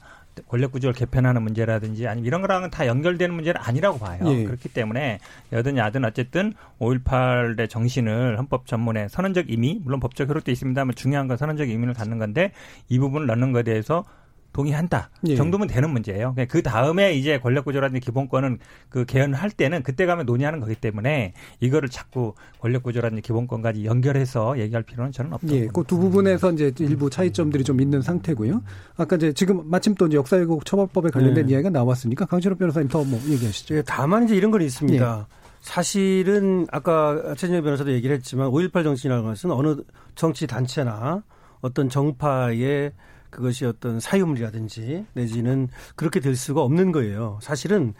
[0.49, 4.20] 권력 구조를 개편하는 문제라든지 아니면 이런 거랑은 다 연결되는 문제는 아니라고 봐요.
[4.27, 4.44] 예.
[4.44, 5.18] 그렇기 때문에
[5.53, 11.37] 여든 야든 어쨌든 5.18의 정신을 헌법 전문에 선언적 의미 물론 법적 효력도 있습니다만 중요한 건
[11.37, 12.53] 선언적 의미를 갖는 건데
[12.88, 14.05] 이 부분을 넣는 것에 대해서
[14.52, 15.37] 동의한다 예.
[15.37, 16.35] 정도면 되는 문제예요.
[16.48, 21.35] 그 다음에 이제 권력 구조라든지 기본권은 그 개헌을 할 때는 그때 가면 논의하는 거기 때문에
[21.61, 26.72] 이거를 자꾸 권력 구조라든지 기본권까지 연결해서 얘기할 필요는 저는 없다고 예, 그 두 부분에서 이제
[26.80, 28.62] 일부 차이점들이 좀 있는 상태고요.
[28.96, 31.52] 아까 이제 지금 마침 또 이제 역사왜곡 처벌법에 관련된 네.
[31.52, 33.76] 이야기가 나왔으니까 강신호 변호사님 더 뭐 얘기하시죠.
[33.76, 35.26] 예, 다만 이제 이런 건 있습니다.
[35.30, 35.46] 예.
[35.61, 39.76] 사실은 아까 최진영 변호사도 얘기를 했지만 5.18 정신이라는 것은 어느
[40.14, 41.22] 정치 단체나
[41.61, 42.92] 어떤 정파의
[43.30, 47.38] 그것이 어떤 사유물이라든지 내지는 그렇게 될 수가 없는 거예요.
[47.42, 47.94] 사실은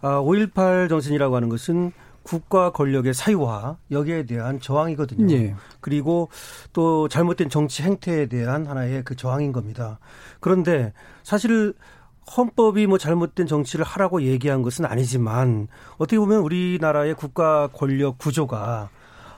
[0.00, 5.34] 5.18 아, 정신이라고 하는 것은 국가 권력의 사유화 여기에 대한 저항이거든요.
[5.34, 5.54] 예.
[5.80, 6.28] 그리고
[6.72, 9.98] 또 잘못된 정치 행태에 대한 하나의 그 저항인 겁니다.
[10.38, 11.74] 그런데 사실
[12.36, 18.90] 헌법이 뭐 잘못된 정치를 하라고 얘기한 것은 아니지만 어떻게 보면 우리나라의 국가 권력 구조가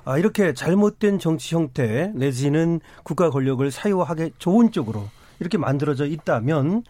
[0.05, 5.09] 아, 이렇게 잘못된 정치 형태 내지는 국가 권력을 사유화하게 좋은 쪽으로
[5.43, 6.85] 이렇게 만들어져 있다면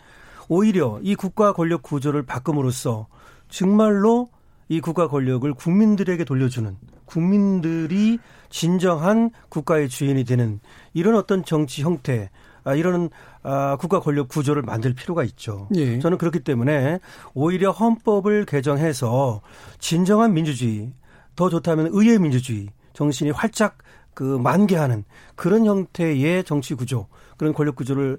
[0.49, 3.07] 오히려 이 국가 권력 구조를 바꿈으로써
[3.49, 4.29] 정말로
[4.69, 8.19] 이 국가 권력을 국민들에게 돌려주는 국민들이
[8.51, 10.61] 진정한 국가의 주인이 되는
[10.93, 12.31] 이런 어떤 정치 형태
[12.65, 13.09] 아, 이런
[13.43, 15.69] 아, 국가 권력 구조를 만들 필요가 있죠.
[15.75, 15.99] 예.
[15.99, 17.01] 저는 그렇기 때문에
[17.35, 19.41] 오히려 헌법을 개정해서
[19.79, 20.93] 진정한 민주주의,
[21.35, 23.79] 더 좋다면 의회 민주주의 정신이 활짝
[24.15, 27.09] 그 만개하는 그런 형태의 정치 구조,
[27.43, 28.19] 그런 권력 구조를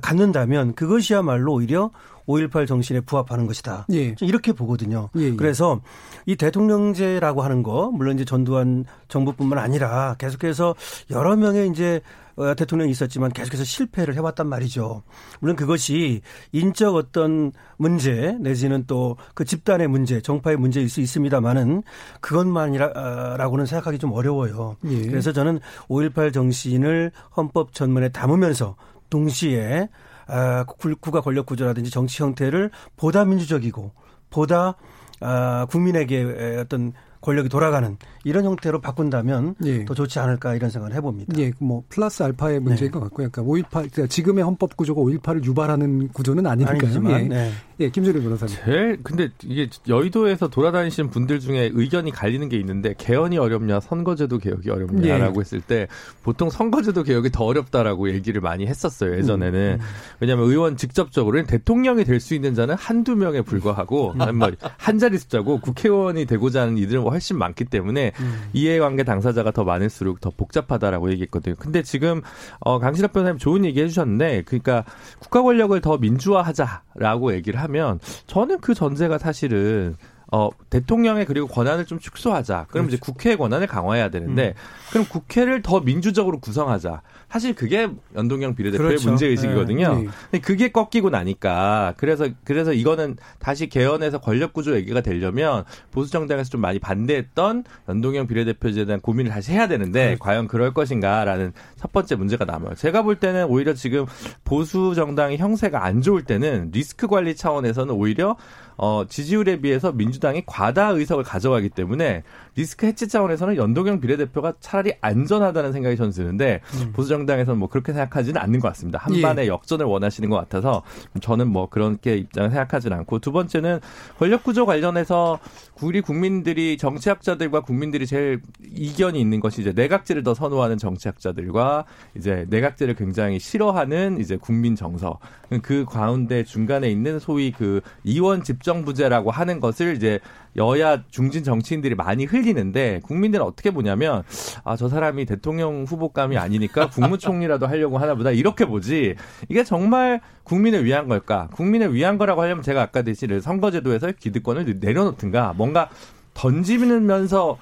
[0.00, 1.90] 갖는다면 그것이야말로 오히려
[2.26, 3.86] 5.18 정신에 부합하는 것이다.
[3.92, 4.14] 예.
[4.22, 5.10] 이렇게 보거든요.
[5.18, 5.36] 예, 예.
[5.36, 5.82] 그래서
[6.24, 10.74] 이 대통령제라고 하는 거, 물론 이제 전두환 정부뿐만 아니라 계속해서
[11.10, 12.21] 여러 명의 이제 어,
[12.56, 15.02] 대통령이 있었지만 계속해서 실패를 해왔단 말이죠.
[15.40, 21.82] 물론 그것이 인적 어떤 문제 내지는 또 그 집단의 문제, 정파의 문제일 수 있습니다만은
[22.20, 24.76] 그것만이라고는 생각하기 좀 어려워요.
[24.84, 25.06] 예.
[25.06, 28.76] 그래서 저는 5.18 정신을 헌법 전문에 담으면서
[29.10, 29.88] 동시에
[30.26, 33.92] 아, 국가 권력 구조라든지 정치 형태를 보다 민주적이고
[34.30, 34.76] 보다
[35.20, 39.84] 아, 국민에게 어떤 권력이 돌아가는 이런 형태로 바꾼다면 예.
[39.84, 41.34] 더 좋지 않을까 이런 생각을 해봅니다.
[41.38, 42.98] 예, 뭐 플러스 알파의 문제인 네.
[42.98, 43.28] 것 같고요.
[43.30, 46.78] 그러니까 5.18 그러니까 지금의 헌법 구조가 5.18을 유발하는 구조는 아니니까요.
[46.78, 47.28] 아니지만, 예.
[47.28, 47.50] 네.
[47.80, 48.56] 예, 김준일 변호사님.
[48.64, 54.70] 제일 근데 이게 여의도에서 돌아다니시는 분들 중에 의견이 갈리는 게 있는데 개헌이 어렵냐, 선거제도 개혁이
[54.70, 55.40] 어렵냐라고 예.
[55.40, 55.88] 했을 때
[56.22, 59.16] 보통 선거제도 개혁이 더 어렵다라고 얘기를 많이 했었어요.
[59.18, 59.86] 예전에는 음.
[60.20, 64.40] 왜냐하면 의원 직접적으로 대통령이 될 수 있는 자는 한두 명에 불과하고 음.
[64.78, 68.50] 한 자리 숫자고 국회의원이 되고자 하는 이들은 훨씬 많기 때문에 음.
[68.52, 71.54] 이해관계 당사자가 더 많을수록 더 복잡하다라고 얘기했거든요.
[71.58, 72.22] 근데 지금
[72.60, 74.84] 어, 강신업 변호사님 좋은 얘기 해주셨는데 그러니까
[75.18, 79.96] 국가 권력을 더 민주화하자라고 얘기를 하면 저는 그 전제가 사실은
[80.34, 82.66] 어, 대통령의 그리고 권한을 좀 축소하자.
[82.70, 82.96] 그럼 그렇죠.
[82.96, 84.90] 이제 국회의 권한을 강화해야 되는데, 음.
[84.90, 87.02] 그럼 국회를 더 민주적으로 구성하자.
[87.32, 89.08] 사실 그게 연동형 비례대표의 그렇죠.
[89.08, 89.94] 문제 의식이거든요.
[89.94, 90.08] 네.
[90.30, 96.50] 근데 그게 꺾이고 나니까 그래서 그래서 이거는 다시 개헌해서 권력 구조 얘기가 되려면 보수 정당에서
[96.50, 100.24] 좀 많이 반대했던 연동형 비례대표제에 대한 고민을 다시 해야 되는데 그렇죠.
[100.24, 102.74] 과연 그럴 것인가라는 첫 번째 문제가 남아요.
[102.74, 104.04] 제가 볼 때는 오히려 지금
[104.44, 108.36] 보수 정당의 형세가 안 좋을 때는 리스크 관리 차원에서는 오히려
[108.76, 112.22] 어, 지지율에 비해서 민주당이 과다 의석을 가져가기 때문에
[112.54, 116.92] 리스크 해치 차원에서는 연동형 비례대표가 차라리 안전하다는 생각이 저는 드는데 음.
[116.92, 118.98] 보수 정당에서는 뭐 그렇게 생각하지는 않는 것 같습니다.
[118.98, 119.48] 한반의 예.
[119.48, 120.82] 역전을 원하시는 것 같아서
[121.20, 123.80] 저는 뭐 그렇게 입장을 생각하지는 않고 두 번째는
[124.18, 125.38] 권력 구조 관련해서
[125.80, 128.40] 우리 국민들이 정치학자들과 국민들이 제일
[128.74, 131.84] 이견이 있는 것이 이제 내각제를 더 선호하는 정치학자들과
[132.16, 135.18] 이제 내각제를 굉장히 싫어하는 이제 국민 정서
[135.62, 140.20] 그 가운데 중간에 있는 소위 그 이원 집정부제라고 하는 것을 이제
[140.56, 144.22] 여야 중진 정치인들이 많이 흘리는데 국민들은 어떻게 보냐면
[144.64, 148.32] 아 저 사람이 대통령 후보감이 아니니까 국무총리라도 하려고 하나보다.
[148.32, 149.14] 이렇게 보지.
[149.48, 151.48] 이게 정말 국민을 위한 걸까?
[151.52, 155.54] 국민을 위한 거라고 하려면 제가 아까 대신 선거제도에서 기득권을 내려놓든가.
[155.56, 155.88] 뭔가
[156.34, 157.58] 던지면서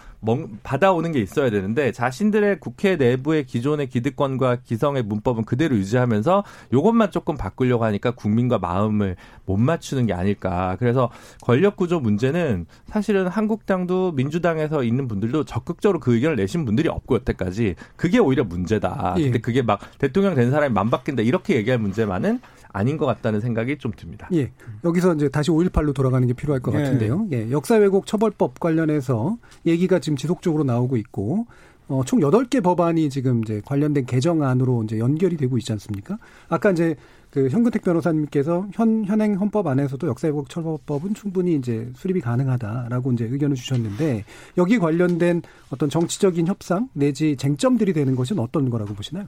[0.62, 7.36] 받아오는 게 있어야 되는데 자신들의 국회 내부의 기존의 기득권과 기성의 문법은 그대로 유지하면서 이것만 조금
[7.36, 10.76] 바꾸려고 하니까 국민과 마음을 못 맞추는 게 아닐까.
[10.78, 17.16] 그래서 권력 구조 문제는 사실은 한국당도 민주당에서 있는 분들도 적극적으로 그 의견을 내신 분들이 없고
[17.16, 19.14] 여태까지 그게 오히려 문제다.
[19.18, 19.24] 예.
[19.24, 22.40] 근데 그게 막 대통령 된 사람이 맘 바뀐다 이렇게 얘기할 문제만은
[22.72, 24.28] 아닌 것 같다는 생각이 좀 듭니다.
[24.32, 24.52] 예.
[24.84, 26.78] 여기서 이제 다시 5.18로 돌아가는 게 필요할 것 예.
[26.78, 27.26] 같은데요.
[27.32, 27.50] 예.
[27.50, 31.46] 역사 왜곡 처벌법 관련해서 얘기가 지금 지속적으로 나오고 있고
[31.88, 36.18] 어, 총 8개 법안이 지금 이제 관련된 개정안으로 이제 연결이 되고 있지 않습니까?
[36.48, 36.94] 아까 이제
[37.30, 43.56] 그 현근택 변호사님께서 현 현행 헌법 안에서도 역사회복 처벌법은 충분히 이제 수립이 가능하다라고 이제 의견을
[43.56, 44.24] 주셨는데
[44.58, 49.26] 여기 관련된 어떤 정치적인 협상 내지 쟁점들이 되는 것은 어떤 거라고 보시나요?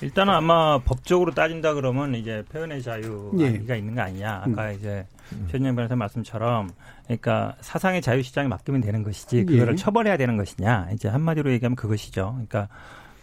[0.00, 3.78] 일단은 아마 법적으로 따진다 그러면 이제 표현의 자유가 예.
[3.78, 4.42] 있는 거 아니냐.
[4.44, 4.76] 아까 음.
[4.78, 5.06] 이제
[5.50, 6.70] 최진영 변호사 말씀처럼
[7.04, 9.76] 그러니까 사상의 자유 시장에 맡기면 되는 것이지 그거를 예.
[9.76, 10.88] 처벌해야 되는 것이냐.
[10.92, 12.32] 이제 한마디로 얘기하면 그것이죠.
[12.32, 12.68] 그러니까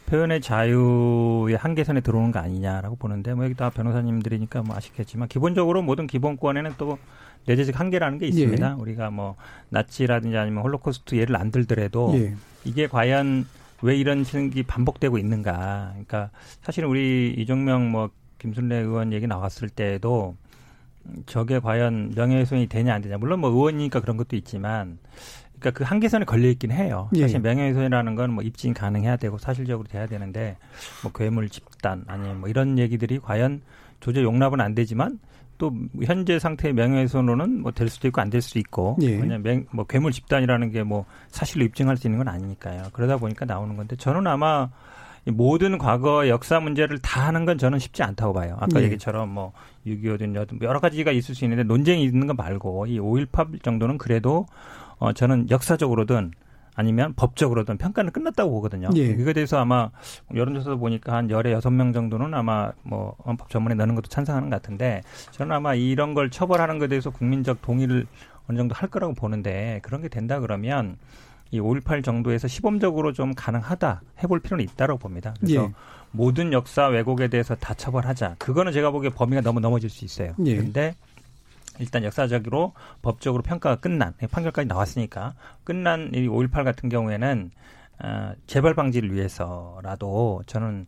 [0.10, 6.08] 표현의 자유의 한계선에 들어오는 거 아니냐라고 보는데 뭐 여기 다 변호사님들이니까 뭐 아시겠지만 기본적으로 모든
[6.08, 6.98] 기본권에는 또
[7.46, 8.72] 내재적 한계라는 게 있습니다.
[8.72, 8.82] 예.
[8.82, 9.36] 우리가 뭐
[9.70, 12.34] 나치라든지 아니면 홀로코스트 예를 안 들더라도 예.
[12.66, 13.46] 이게 과연
[13.82, 15.90] 왜 이런 생각이 반복되고 있는가.
[15.92, 20.36] 그러니까 사실은 우리 이종명 뭐 김순례 의원 얘기 나왔을 때도
[21.28, 23.18] 저게 과연 명예훼손이 되냐 안 되냐.
[23.18, 24.98] 물론 뭐 의원이니까 그런 것도 있지만
[25.60, 27.10] 그러니까 그 한계선에 걸려 있긴 해요.
[27.16, 27.22] 예.
[27.22, 30.58] 사실 명예훼손이라는 건 뭐 입증 가능해야 되고 사실적으로 돼야 되는데
[31.04, 33.62] 뭐 괴물 집단 아니면 뭐 이런 얘기들이 과연
[34.00, 35.20] 조제 용납은 안 되지만
[35.58, 35.74] 또
[36.06, 39.18] 현재 상태의 명예훼손으로는 뭐 될 수도 있고 안 될 수도 있고 예.
[39.20, 42.84] 왜냐면 뭐 괴물 집단이라는 게 뭐 사실로 입증할 수 있는 건 아니니까요.
[42.94, 44.70] 그러다 보니까 나오는 건데 저는 아마
[45.26, 48.56] 모든 과거 역사 문제를 다 하는 건 저는 쉽지 않다고 봐요.
[48.62, 48.86] 아까 네.
[48.86, 49.52] 얘기처럼 뭐
[49.86, 54.46] 6.25든 여러 가지가 있을 수 있는데 논쟁이 있는 거 말고 이 5.18 정도는 그래도
[55.00, 56.32] 어, 저는 역사적으로든
[56.76, 58.90] 아니면 법적으로든 평가는 끝났다고 보거든요.
[58.96, 59.02] 예.
[59.02, 59.90] 이거에 대해서 아마
[60.34, 64.62] 여론조사 보니까 한 열에 여섯 명 정도는 아마 뭐 헌법 전문에 넣는 것도 찬성하는 것
[64.62, 68.06] 같은데 저는 아마 이런 걸 처벌하는 것에 대해서 국민적 동의를
[68.48, 70.98] 어느 정도 할 거라고 보는데 그런 게 된다 그러면
[71.52, 75.34] 이 5.18 정도에서 시범적으로 좀 가능하다 해볼 필요는 있다고 봅니다.
[75.40, 75.74] 그래서 예.
[76.12, 78.36] 모든 역사 왜곡에 대해서 다 처벌하자.
[78.40, 80.34] 그거는 제가 보기에 범위가 너무 넘어질 수 있어요.
[80.46, 80.56] 예.
[80.56, 80.96] 그런데
[81.80, 87.52] 일단 역사적으로 법적으로 평가가 끝난 판결까지 나왔으니까 끝난 이 5.18 같은 경우에는
[88.02, 90.88] 어, 재발 방지를 위해서라도 저는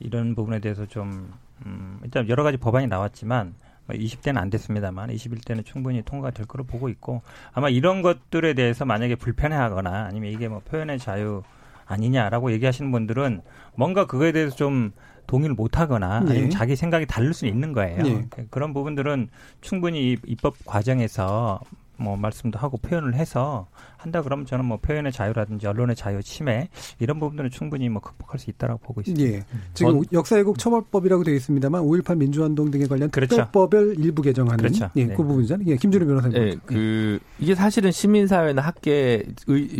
[0.00, 1.32] 이런 부분에 대해서 좀
[1.66, 3.54] 음, 일단 여러 가지 법안이 나왔지만
[3.88, 9.16] 20대는 뭐안 됐습니다만 21대는 충분히 통과가 될 거로 보고 있고 아마 이런 것들에 대해서 만약에
[9.16, 11.42] 불편해하거나 아니면 이게 뭐 표현의 자유
[11.86, 13.42] 아니냐라고 얘기하시는 분들은
[13.74, 14.92] 뭔가 그거에 대해서 좀
[15.32, 16.30] 동의를 못하거나 네.
[16.30, 18.02] 아니면 자기 생각이 다를 수 있는 거예요.
[18.02, 18.28] 네.
[18.50, 19.30] 그런 부분들은
[19.62, 21.58] 충분히 입법 과정에서
[21.96, 23.66] 뭐 말씀도 하고 표현을 해서
[24.02, 28.50] 한다 그러면 저는 뭐 표현의 자유라든지 언론의 자유 침해 이런 부분들은 충분히 뭐 극복할 수
[28.50, 29.24] 있다라고 보고 있습니다.
[29.24, 29.42] 예.
[29.74, 33.36] 지금 어, 역사왜곡 처벌법이라고 되어 있습니다,만 5.18 민주화운동 등에 관련 그렇죠.
[33.36, 34.90] 특별법을 일부 개정하는 그렇죠.
[34.96, 35.14] 예, 네.
[35.14, 35.66] 그 부분이잖아요.
[35.68, 36.36] 예, 김준우 변호사님.
[36.36, 39.22] 예, 그 이게 사실은 시민사회나 학계,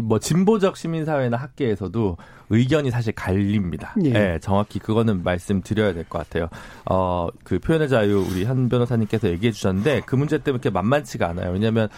[0.03, 2.17] 뭐 진보적 시민사회나 학계에서도
[2.51, 3.95] 의견이 사실 갈립니다.
[4.05, 4.11] 예.
[4.11, 6.49] 네, 정확히 그거는 말씀드려야 될 것 같아요.
[6.91, 11.53] 어, 그 표현의 자유 우리 한 변호사님께서 얘기해 주셨는데 그 문제 때문에 그렇게 만만치가 않아요.
[11.53, 11.89] 왜냐하면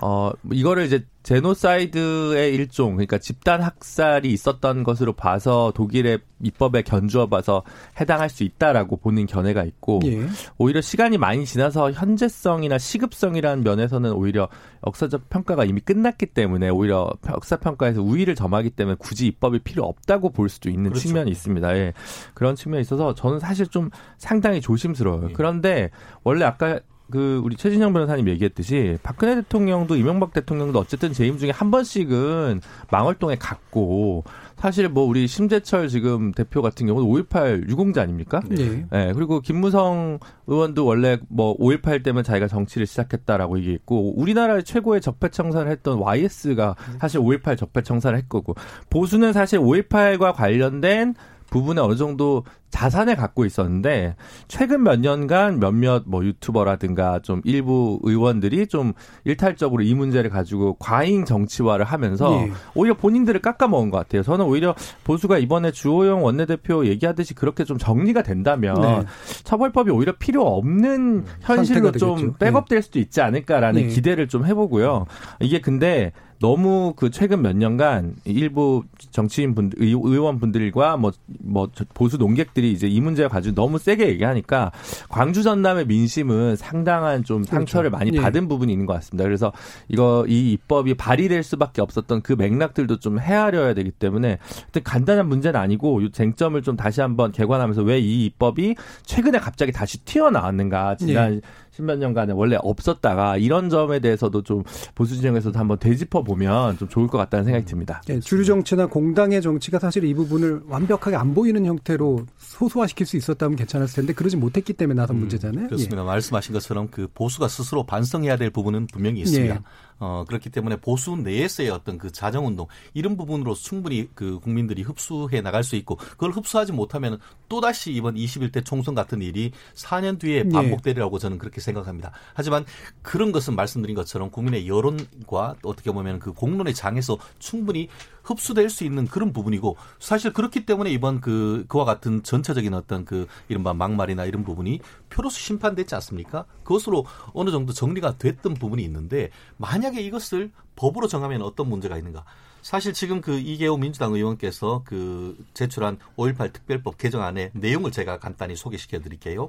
[0.00, 7.64] 어, 이거를 이제 제노사이드의 일종, 그러니까 집단 학살이 있었던 것으로 봐서 독일의 입법에 견주어 봐서
[8.00, 10.26] 해당할 수 있다라고 보는 견해가 있고, 예.
[10.56, 14.48] 오히려 시간이 많이 지나서 현재성이나 시급성이라는 면에서는 오히려
[14.86, 20.30] 역사적 평가가 이미 끝났기 때문에 오히려 역사 평가에서 우위를 점하기 때문에 굳이 입법이 필요 없다고
[20.30, 21.08] 볼 수도 있는 그렇죠.
[21.08, 21.76] 측면이 있습니다.
[21.76, 21.92] 예.
[22.34, 25.30] 그런 측면이 있어서 저는 사실 좀 상당히 조심스러워요.
[25.30, 25.32] 예.
[25.32, 25.90] 그런데
[26.22, 26.78] 원래 아까
[27.10, 33.36] 그 우리 최진영 변호사님 얘기했듯이 박근혜 대통령도 이명박 대통령도 어쨌든 재임 중에 한 번씩은 망월동에
[33.36, 34.24] 갔고
[34.56, 38.42] 사실 뭐 우리 심재철 지금 대표 같은 경우는 5.18 유공자 아닙니까?
[38.48, 38.84] 네.
[38.90, 39.12] 네.
[39.14, 45.98] 그리고 김무성 의원도 원래 뭐 5.18 때문에 자기가 정치를 시작했다라고 얘기했고 우리나라의 최고의 적폐청산을 했던
[45.98, 48.54] YS가 사실 5.18 적폐청산을 했거고
[48.90, 51.14] 보수는 사실 5.18과 관련된
[51.50, 54.14] 부분에 어느 정도 자산을 갖고 있었는데
[54.46, 58.92] 최근 몇 년간 몇몇 뭐 유튜버라든가 좀 일부 의원들이 좀
[59.24, 62.52] 일탈적으로 이 문제를 가지고 과잉 정치화를 하면서 네.
[62.74, 64.22] 오히려 본인들을 깎아먹은 것 같아요.
[64.22, 69.04] 저는 오히려 보수가 이번에 주호영 원내대표 얘기하듯이 그렇게 좀 정리가 된다면 네.
[69.44, 73.88] 처벌법이 오히려 필요 없는 음, 현실로 좀 백업될 수도 있지 않을까라는 네.
[73.88, 75.06] 기대를 좀 해보고요.
[75.40, 82.16] 이게 근데 너무 그 최근 몇 년간 일부 정치인 분들, 의원 분들과 뭐, 뭐 보수
[82.16, 84.72] 농객 들이 이제 이 문제를 가지고 너무 세게 얘기하니까
[85.08, 87.54] 광주 전남의 민심은 상당한 좀 그렇죠.
[87.54, 88.04] 상처를 그렇죠.
[88.04, 88.20] 많이 예.
[88.20, 89.22] 받은 부분이 있는 것 같습니다.
[89.22, 89.52] 그래서
[89.88, 94.38] 이거 이 입법이 발의될 수밖에 없었던 그 맥락들도 좀 헤아려야 되기 때문에
[94.82, 99.98] 간단한 문제는 아니고 이 쟁점을 좀 다시 한번 개관하면서 왜 이 입법이 최근에 갑자기 다시
[100.04, 101.40] 튀어나왔는가 지난 예.
[101.78, 104.62] 십몇 년간에 원래 없었다가 이런 점에 대해서도 좀
[104.94, 108.02] 보수 진영에서도 한번 되짚어 보면 좀 좋을 것 같다는 생각이 듭니다.
[108.06, 113.56] 네, 주류 정치나 공당의 정치가 사실 이 부분을 완벽하게 안 보이는 형태로 소소화시킬 수 있었다면
[113.56, 115.66] 괜찮았을 텐데 그러지 못했기 때문에 나선 음, 문제잖아요.
[115.68, 116.02] 그렇습니다.
[116.02, 116.06] 예.
[116.06, 119.54] 말씀하신 것처럼 그 보수가 스스로 반성해야 될 부분은 분명히 있습니다.
[119.54, 119.60] 예.
[120.00, 125.40] 어, 그렇기 때문에 보수 내에서의 어떤 그 자정 운동 이런 부분으로 충분히 그 국민들이 흡수해
[125.40, 130.44] 나갈 수 있고 그걸 흡수하지 못하면 또 다시 이번 21대 총선 같은 일이 4년 뒤에
[130.44, 130.50] 네.
[130.50, 132.12] 반복되리라고 저는 그렇게 생각합니다.
[132.34, 132.64] 하지만
[133.02, 137.88] 그런 것은 말씀드린 것처럼 국민의 여론과 어떻게 보면 그 공론의 장에서 충분히
[138.28, 143.26] 흡수될 수 있는 그런 부분이고 사실 그렇기 때문에 이번 그 그와 같은 전체적인 어떤 그
[143.48, 146.44] 이른바 막말이나 이런 부분이 표로서 심판됐지 않습니까?
[146.62, 152.24] 그것으로 어느 정도 정리가 됐던 부분이 있는데 만약에 이것을 법으로 정하면 어떤 문제가 있는가?
[152.60, 159.00] 사실 지금 그 이계호 민주당 의원께서 그 제출한 5.18 특별법 개정안의 내용을 제가 간단히 소개시켜
[159.00, 159.48] 드릴게요.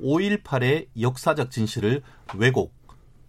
[0.00, 2.02] 5.18의 역사적 진실을
[2.34, 2.74] 왜곡,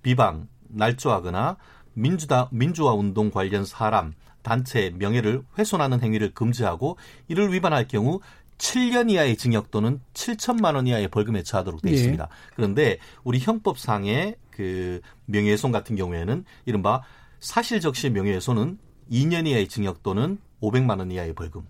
[0.01, 1.57] 비방, 날조하거나
[1.93, 4.13] 민주당 민주화 운동 관련 사람,
[4.47, 8.21] 단체 명예를 훼손하는 행위를 금지하고 이를 위반할 경우
[8.57, 11.95] 7년 이하의 징역 또는 7천만 원 이하의 벌금에 처하도록 되어 예.
[11.95, 12.23] 있습니다.
[12.23, 12.51] 예.
[12.55, 17.01] 그런데 우리 형법상의 그 명예훼손 같은 경우에는 이른바
[17.41, 18.79] 사실적시 명예훼손은
[19.11, 21.63] 2년 이하의 징역 또는 500만 원 이하의 벌금.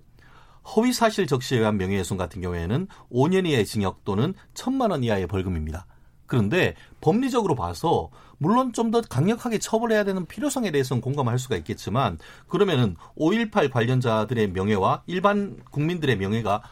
[0.76, 5.88] 허위 사실 적시에 의한 명예훼손 같은 경우에는 5년 이하의 징역 또는 1천만 원 이하의 벌금입니다.
[6.28, 6.76] 그런데
[7.08, 12.17] 법리적으로 봐서 물론 좀 더 강력하게 처벌해야 되는 필요성에 대해서는 공감할 수가 있겠지만
[12.48, 16.63] 그러면은 5.18 관련자들의 명예와 일반 국민들의 명예가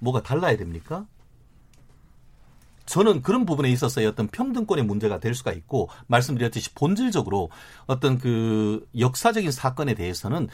[0.00, 1.06] 뭐가 달라야 됩니까?
[2.86, 7.50] 저는 그런 부분에 있어서의 어떤 평등권의 문제가 될 수가 있고 말씀드렸듯이 본질적으로
[7.86, 10.48] 어떤 그 역사적인 사건에 대해서는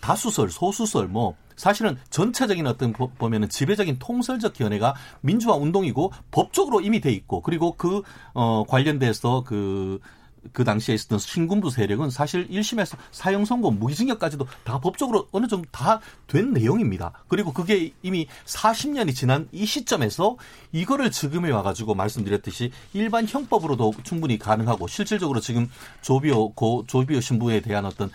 [0.00, 7.10] 다수설, 소수설, 뭐 사실은 전체적인 어떤 보면은 지배적인 통설적 견해가 민주화 운동이고 법적으로 이미 돼
[7.12, 8.02] 있고 그리고 그
[8.34, 15.46] 어 관련돼서 그그 당시에 있었던 신군부 세력은 사실 1심에서 사형 선고 무기징역까지도 다 법적으로 어느
[15.46, 17.12] 정도 다 된 내용입니다.
[17.28, 20.36] 그리고 그게 이미 40년이 지난 이 시점에서
[20.72, 25.68] 이거를 지금에 와가지고 말씀드렸듯이 일반 형법으로도 충분히 가능하고 실질적으로 지금
[26.00, 28.10] 조비오 고 조비오 신부에 대한 어떤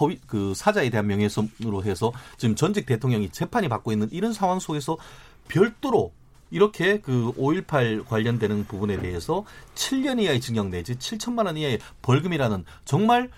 [0.00, 4.96] 허위 그 사자에 대한 명예훼손으로 해서 지금 전직 대통령이 재판이 받고 있는 이런 상황 속에서
[5.48, 6.12] 별도로
[6.50, 13.30] 이렇게 그 5.18 관련되는 부분에 대해서 7년 이하의 징역 내지 7천만 원 이하의 벌금이라는 정말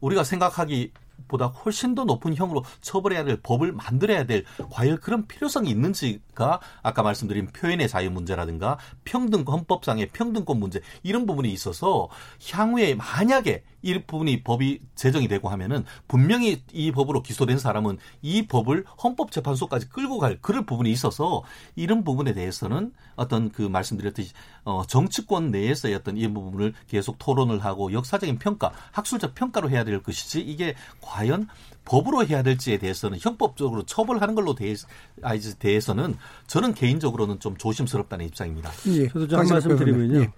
[0.00, 0.92] 우리가 생각하기
[1.28, 6.60] 보다 훨씬 더 높은 형으로 처벌해야 될 법을 만들어야 될 과연 그런 필요성이 있는지 가
[6.82, 12.08] 아까 말씀드린 표현의 자유 문제라든가 평등 헌법상의 평등권 문제 이런 부분이 있어서
[12.50, 18.84] 향후에 만약에 이 부분이 법이 제정이 되고 하면은 분명히 이 법으로 기소된 사람은 이 법을
[19.02, 21.42] 헌법재판소까지 끌고 갈 그럴 부분이 있어서
[21.74, 24.32] 이런 부분에 대해서는 어떤 그 말씀드렸듯이
[24.64, 30.02] 어 정치권 내에서의 어떤 이 부분을 계속 토론을 하고 역사적인 평가, 학술적 평가로 해야 될
[30.02, 31.48] 것이지 이게 과연
[31.84, 36.16] 법으로 해야 될지에 대해서는 형법적으로 처벌하는 걸로 대해서는
[36.46, 38.70] 저는 개인적으로는 좀 조심스럽다는 입장입니다.
[38.88, 39.08] 예.
[39.08, 40.20] 저도 좀 한 말씀 드리면요.
[40.20, 40.30] 예.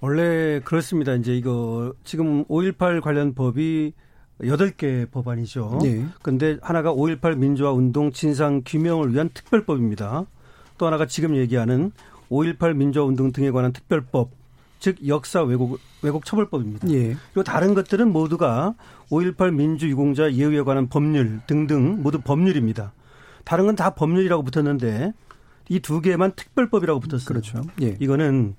[0.00, 1.14] 원래 그렇습니다.
[1.14, 3.92] 이제 이거 지금 5.18 관련 법이
[4.40, 5.80] 8개 법안이죠.
[5.82, 6.06] 네.
[6.22, 10.26] 근데 하나가 5.18 민주화 운동 진상 규명을 위한 특별법입니다.
[10.78, 11.90] 또 하나가 지금 얘기하는
[12.30, 14.30] 5.18 민주화 운동 등에 관한 특별법,
[14.78, 16.88] 즉 역사 왜곡 왜곡 처벌법입니다.
[16.90, 17.16] 예.
[17.32, 18.74] 그리고 다른 것들은 모두가
[19.10, 22.92] 5.18 민주 유공자 예우에 관한 법률 등등 모두 법률입니다.
[23.44, 25.12] 다른 건 다 법률이라고 붙었는데
[25.70, 27.26] 이 두 개만 특별법이라고 붙었어요.
[27.26, 27.62] 그렇죠.
[27.82, 27.96] 예.
[28.00, 28.54] 이거는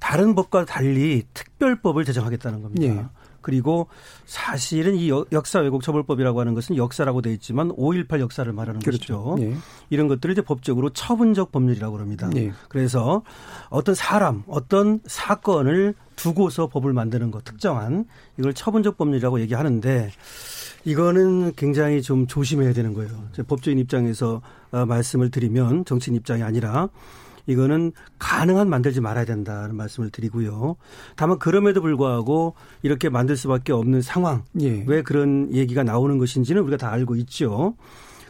[0.00, 2.86] 다른 법과 달리 특별법을 제정하겠다는 겁니다.
[2.86, 3.04] 예.
[3.44, 3.88] 그리고
[4.24, 9.22] 사실은 이 역사 왜곡 처벌법이라고 하는 것은 역사라고 돼 있지만 5.18 역사를 말하는 그렇죠.
[9.22, 9.46] 것이죠.
[9.46, 9.56] 예.
[9.90, 12.30] 이런 것들을 이제 법적으로 처분적 법률이라고 합니다.
[12.36, 12.52] 예.
[12.70, 13.22] 그래서
[13.68, 18.06] 어떤 사람, 어떤 사건을 두고서 법을 만드는 것 특정한
[18.38, 20.10] 이걸 처분적 법률이라고 얘기하는데
[20.86, 23.10] 이거는 굉장히 좀 조심해야 되는 거예요.
[23.46, 26.88] 법조인 입장에서 어, 말씀을 드리면 정치인 입장이 아니라
[27.46, 30.76] 이거는 가능한 만들지 말아야 된다는 말씀을 드리고요.
[31.16, 34.84] 다만 그럼에도 불구하고 이렇게 만들 수밖에 없는 상황, 예.
[34.86, 37.74] 왜 그런 얘기가 나오는 것인지는 우리가 다 알고 있죠.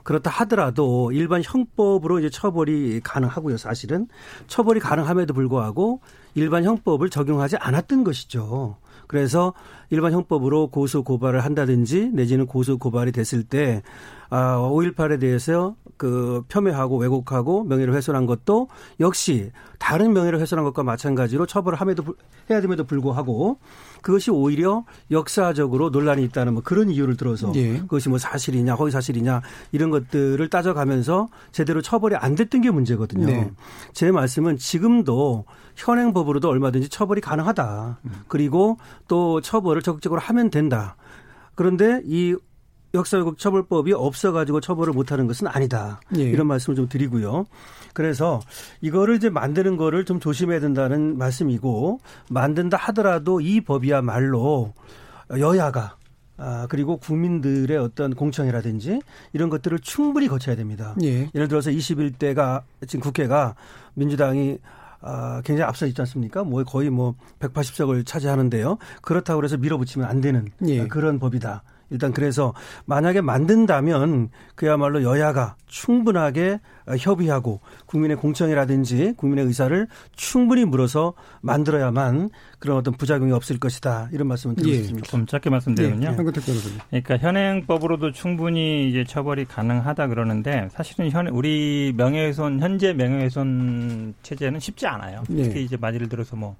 [0.02, 4.06] 그렇다 하더라도 일반 형법으로 이제 처벌이 가능하고요, 사실은.
[4.46, 6.00] 처벌이 가능함에도 불구하고
[6.34, 8.76] 일반 형법을 적용하지 않았던 것이죠.
[9.06, 9.54] 그래서
[9.90, 13.82] 일반 형법으로 고소 고발을 한다든지 내지는 고소 고발이 됐을 때
[14.30, 18.68] 아, 5.18에 대해서 그 폄훼하고 왜곡하고 명예를 훼손한 것도
[19.00, 22.02] 역시 다른 명예를 훼손한 것과 마찬가지로 처벌을 함에도
[22.50, 23.58] 해야 됨에도 불구하고
[24.02, 27.78] 그것이 오히려 역사적으로 논란이 있다는 뭐 그런 이유를 들어서 예.
[27.78, 29.42] 그것이 뭐 사실이냐 허위 사실이냐
[29.72, 33.26] 이런 것들을 따져가면서 제대로 처벌이 안 됐던 게 문제거든요.
[33.26, 33.50] 네.
[33.92, 35.44] 제 말씀은 지금도
[35.76, 37.98] 현행법으로도 얼마든지 처벌이 가능하다.
[38.28, 38.78] 그리고
[39.08, 40.96] 또 처벌을 적극적으로 하면 된다.
[41.54, 42.36] 그런데 이
[42.94, 46.00] 역사왜곡 처벌법이 없어가지고 처벌을 못하는 것은 아니다.
[46.16, 46.22] 예.
[46.22, 47.44] 이런 말씀을 좀 드리고요.
[47.92, 48.40] 그래서
[48.80, 54.72] 이거를 이제 만드는 거를 좀 조심해야 된다는 말씀이고 만든다 하더라도 이 법이야말로
[55.38, 55.96] 여야가
[56.36, 59.00] 아, 그리고 국민들의 어떤 공청이라든지
[59.32, 60.94] 이런 것들을 충분히 거쳐야 됩니다.
[61.02, 61.30] 예.
[61.34, 63.54] 예를 들어서 21대가 지금 국회가
[63.94, 64.58] 민주당이
[65.00, 66.42] 아, 굉장히 앞서 있지 않습니까?
[66.44, 68.78] 뭐 거의 뭐 180석을 차지하는데요.
[69.02, 70.86] 그렇다고 해서 밀어붙이면 안 되는 예.
[70.88, 71.62] 그런 법이다.
[71.94, 72.52] 일단 그래서
[72.86, 76.58] 만약에 만든다면 그야말로 여야가 충분하게
[76.98, 79.86] 협의하고 국민의 공청이라든지 국민의 의사를
[80.16, 84.78] 충분히 물어서 만들어야만 그런 어떤 부작용이 없을 것이다 이런 말씀을 드리고 예.
[84.78, 85.08] 싶습니다.
[85.08, 86.06] 좀 짧게 말씀드리면요.
[86.08, 86.12] 예.
[86.92, 87.00] 예.
[87.00, 94.86] 그러니까 현행법으로도 충분히 이제 처벌이 가능하다 그러는데 사실은 현 우리 명예훼손 현재 명예훼손 체제는 쉽지
[94.88, 95.22] 않아요.
[95.30, 95.44] 예.
[95.44, 96.56] 특히 이제 예를 들어서 뭐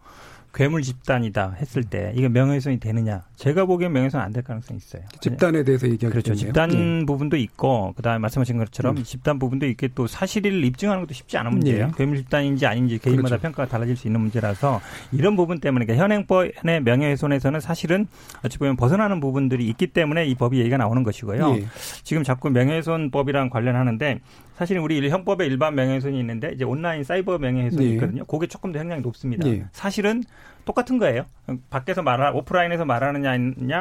[0.54, 3.24] 괴물 집단이다 했을 때 이게 명예훼손이 되느냐?
[3.34, 5.02] 제가 보기엔 명예훼손 안 될 가능성이 있어요.
[5.20, 6.34] 집단에 대해서 얘기하겠 그렇죠.
[6.34, 7.04] 집단 예.
[7.06, 9.02] 부분도 있고 그다음에 말씀하신 것처럼 음.
[9.02, 11.86] 집단 부분도 있게 또 사실을 입증하는 것도 쉽지 않은 문제예요.
[11.86, 11.90] 예.
[11.96, 13.42] 괴물 집단인지 아닌지 개인마다 그렇죠.
[13.42, 14.80] 평가가 달라질 수 있는 문제라서
[15.12, 16.52] 이런 부분 때문에 그러니까 현행법의
[16.82, 18.06] 명예훼손에서는 사실은
[18.44, 21.56] 어찌 보면 벗어나는 부분들이 있기 때문에 이 법이 얘기가 나오는 것이고요.
[21.58, 21.66] 예.
[22.02, 24.20] 지금 자꾸 명예훼손법이랑 관련하는데
[24.56, 27.94] 사실은 우리 형법에 일반 명예훼손이 있는데 이제 온라인 사이버 명예훼손이 네.
[27.94, 28.24] 있거든요.
[28.24, 29.48] 그게 조금 더 형량이 높습니다.
[29.48, 29.64] 네.
[29.72, 30.22] 사실은
[30.64, 31.26] 똑같은 거예요.
[31.68, 33.30] 밖에서 말하 오프라인에서 말하느냐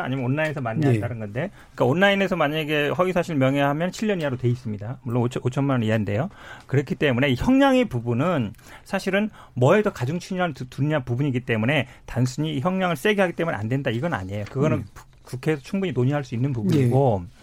[0.04, 1.00] 아니면 온라인에서 말하느냐에 네.
[1.00, 5.00] 따른 건데, 그러니까 온라인에서 만약에 허위사실 명예하면 7년 이하로 돼 있습니다.
[5.04, 6.30] 물론 5천, 5천만 원 이하인데요.
[6.68, 8.54] 그렇기 때문에 형량의 부분은
[8.84, 14.14] 사실은 뭐에 더 가중치냐를 두느냐 부분이기 때문에 단순히 형량을 세게 하기 때문에 안 된다 이건
[14.14, 14.46] 아니에요.
[14.46, 14.86] 그거는 음.
[15.24, 17.24] 국회에서 충분히 논의할 수 있는 부분이고.
[17.24, 17.43] 네.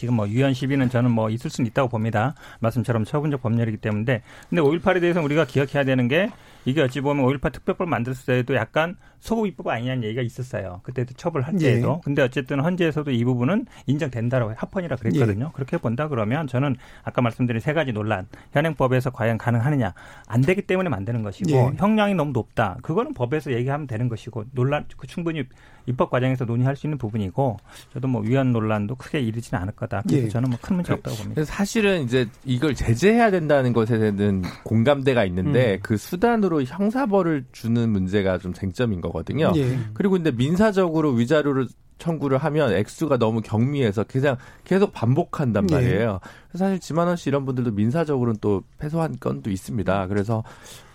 [0.00, 2.34] 지금 뭐 유연 시비는 저는 뭐 있을 수는 있다고 봅니다.
[2.60, 4.22] 말씀처럼 처분적 법률이기 때문에.
[4.48, 6.30] 근데 5.18에 대해서 우리가 기억해야 되는 게
[6.64, 10.80] 이게 어찌 보면 5.18 특별법 만들었을 때도 약간 소급 입법 아니냐는 얘기가 있었어요.
[10.84, 11.96] 그때도 처벌할 때에도.
[11.96, 12.00] 예.
[12.02, 15.46] 근데 어쨌든 헌재에서도 이 부분은 인정된다라고 합헌이라 그랬거든요.
[15.48, 15.50] 예.
[15.52, 18.26] 그렇게 본다 그러면 저는 아까 말씀드린 세 가지 논란.
[18.52, 19.92] 현행법에서 과연 가능하느냐.
[20.26, 21.76] 안 되기 때문에 만드는 것이고 예.
[21.76, 22.78] 형량이 너무 높다.
[22.80, 25.44] 그거는 법에서 얘기하면 되는 것이고 논란 그 충분히
[25.90, 27.58] 입법 과정에서 논의할 수 있는 부분이고
[27.92, 30.02] 저도 뭐 위헌 논란도 크게 이르지는 않을 거다.
[30.06, 30.28] 그래서 예.
[30.28, 31.44] 저는 뭐 큰 문제 없다고 봅니다.
[31.44, 35.78] 사실은 이제 이걸 제재해야 된다는 것에 대한 공감대가 있는데 음.
[35.82, 39.52] 그 수단으로 형사벌을 주는 문제가 좀 쟁점인 거거든요.
[39.56, 39.78] 예.
[39.94, 41.66] 그리고 근데 민사적으로 위자료를
[41.98, 45.74] 청구를 하면 액수가 너무 경미해서 그냥 계속 반복한단 예.
[45.74, 46.20] 말이에요.
[46.54, 46.58] 예.
[46.58, 50.06] 사실 지만원 씨 이런 분들도 민사적으로는 또 패소한 건도 있습니다.
[50.08, 50.42] 그래서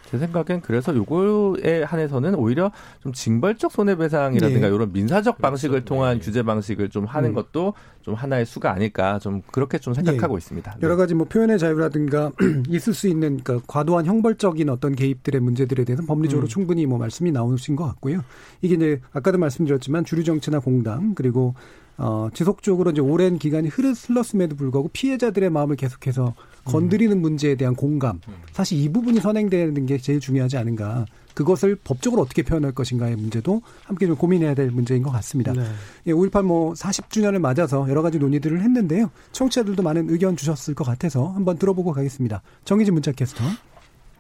[0.10, 4.76] 제 생각엔 그래서 요거에 한해서는 오히려 좀 징벌적 손해배상이라든가 네.
[4.76, 5.86] 이런 민사적 방식을 그렇죠.
[5.86, 6.26] 통한 네.
[6.26, 7.34] 규제 방식을 좀 하는 음.
[7.34, 10.38] 것도 좀 하나의 수가 아닐까 좀 그렇게 좀 생각하고 네.
[10.38, 10.78] 있습니다.
[10.84, 12.32] 여러 가지 뭐 표현의 자유라든가
[12.70, 16.49] 있을 수 있는 그러니까 과도한 형벌적인 어떤 개입들의 문제들에 대해서는 법리적으로 음.
[16.49, 18.24] 충분히 뭐 말씀이 나오신 것 같고요.
[18.62, 21.56] 이게 이제 아까도 말씀드렸지만 주류 정치나 공당 그리고
[21.98, 26.34] 어, 지속적으로 이제 오랜 기간이 흘렀음에도 불구하고 피해자들의 마음을 계속해서
[26.66, 28.20] 건드리는 문제에 대한 공감.
[28.52, 31.06] 사실 이 부분이 선행되는 게 제일 중요하지 않은가.
[31.36, 35.52] 그것을 법적으로 어떻게 표현할 것인가의 문제도 함께 좀 고민해야 될 문제인 것 같습니다.
[35.52, 35.64] 네.
[36.08, 39.12] 예, 5.18뭐 40주년을 맞아서 여러 가지 논의들을 했는데요.
[39.34, 42.41] 청취자들도 많은 의견 주셨을 것 같아서 한번 들어보고 가겠습니다.
[42.64, 43.43] 정희진 문자 캐스터.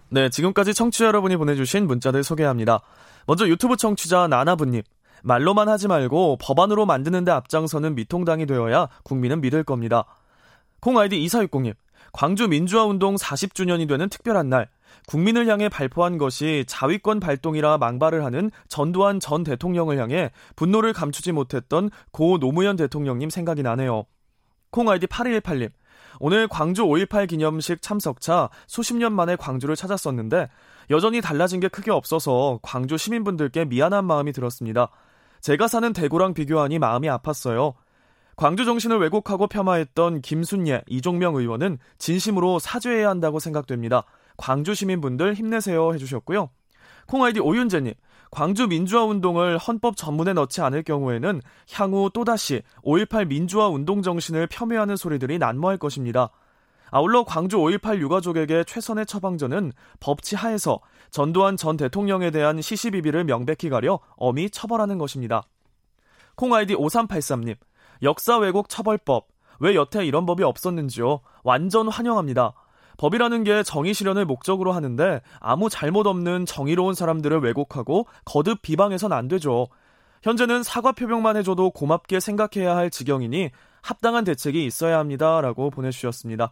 [0.09, 2.81] 네, 지금까지 청취자 여러분이 보내주신 문자들 소개합니다.
[3.25, 4.83] 먼저 유튜브 청취자 나나부님.
[5.23, 10.05] 말로만 하지 말고 법안으로 만드는 데 앞장서는 미통당이 되어야 국민은 믿을 겁니다.
[10.79, 11.73] 콩 아이디 2460님.
[12.13, 14.69] 광주 민주화운동 40주년이 되는 특별한 날,
[15.07, 21.89] 국민을 향해 발표한 것이 자위권 발동이라 망발을 하는 전두환 전 대통령을 향해 분노를 감추지 못했던
[22.11, 24.05] 고 노무현 대통령님 생각이 나네요.
[24.71, 25.71] 콩 아이디 8218님.
[26.19, 30.49] 오늘 광주 5.18 기념식 참석차 수십 년 만에 광주를 찾았었는데
[30.89, 34.89] 여전히 달라진 게 크게 없어서 광주 시민분들께 미안한 마음이 들었습니다.
[35.45, 37.75] 제가 사는 대구랑 비교하니 마음이 아팠어요.
[38.35, 44.05] 광주 정신을 왜곡하고 폄하했던 김순예, 이종명 의원은 진심으로 사죄해야 한다고 생각됩니다.
[44.37, 46.49] 광주 시민분들 힘내세요 해주셨고요.
[47.05, 47.93] 콩아이디 오윤재님,
[48.31, 51.43] 광주 민주화 운동을 헌법 전문에 넣지 않을 경우에는
[51.73, 56.31] 향후 또다시 5.18 민주화 운동 정신을 폄훼하는 소리들이 난무할 것입니다.
[56.89, 60.79] 아울러 광주 5.18 유가족에게 최선의 처방전은 법치 하에서
[61.15, 65.43] 전두환 전 대통령에 대한 시시비비를 명백히 가려 엄히 처벌하는 것입니다.
[66.35, 67.55] 콩 아이디 5383님,
[68.03, 69.29] 역사 왜곡 처벌법,
[69.61, 71.21] 왜 여태 이런 법이 없었는지요?
[71.45, 72.51] 완전 환영합니다.
[72.97, 79.29] 법이라는 게 정의 실현을 목적으로 하는데 아무 잘못 없는 정의로운 사람들을 왜곡하고 거듭 비방해선 안
[79.29, 79.67] 되죠.
[80.21, 83.51] 현재는 사과 표명만 해줘도 고맙게 생각해야 할 지경이니
[83.81, 85.39] 합당한 대책이 있어야 합니다.
[85.39, 86.51] 라고 보내주셨습니다.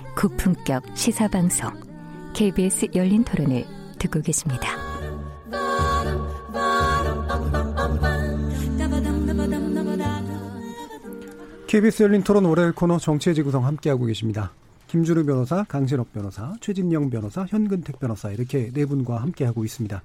[0.15, 1.71] 고품격 시사방송
[2.33, 3.65] KBS 열린 토론을
[3.97, 4.67] 듣고 계십니다.
[11.67, 14.51] KBS 열린 토론 월요일 코너 정치의 지 구성 함께하고 계십니다.
[14.87, 20.01] 김주루 변호사, 강신업 변호사, 최진영 변호사, 현근택 변호사 이렇게 네 분과 함께하고 있습니다.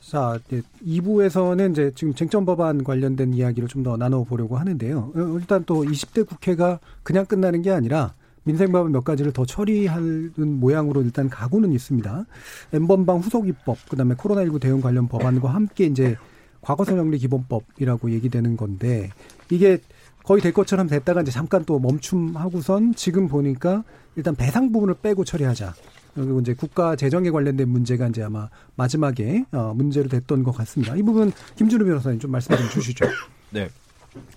[0.00, 5.12] 자, 이제 2부에서는 이제 지금 쟁점 법안 관련된 이야기를 좀 더 나눠보려고 하는데요.
[5.14, 8.14] 어, 일단 또 20대 국회가 그냥 끝나는 게 아니라
[8.46, 12.26] 민생법안 몇 가지를 더 처리하는 모양으로 일단 가고는 있습니다.
[12.72, 16.16] 엠번방 후속 입법, 그다음에 코로나19 대응 관련 법안과 함께 이제
[16.60, 19.10] 과거사 명리 기본법이라고 얘기되는 건데
[19.50, 19.78] 이게
[20.24, 23.84] 거의 될 것처럼 됐다가 이제 잠깐 또 멈춤하고선 지금 보니까
[24.14, 25.74] 일단 배상 부분을 빼고 처리하자.
[26.14, 30.96] 그리고 이제 국가 재정에 관련된 문제가 이제 아마 마지막에 어, 문제로 됐던 것 같습니다.
[30.96, 33.06] 이 부분 김준우 변호사님 좀 말씀 좀 주시죠.
[33.50, 33.68] 네.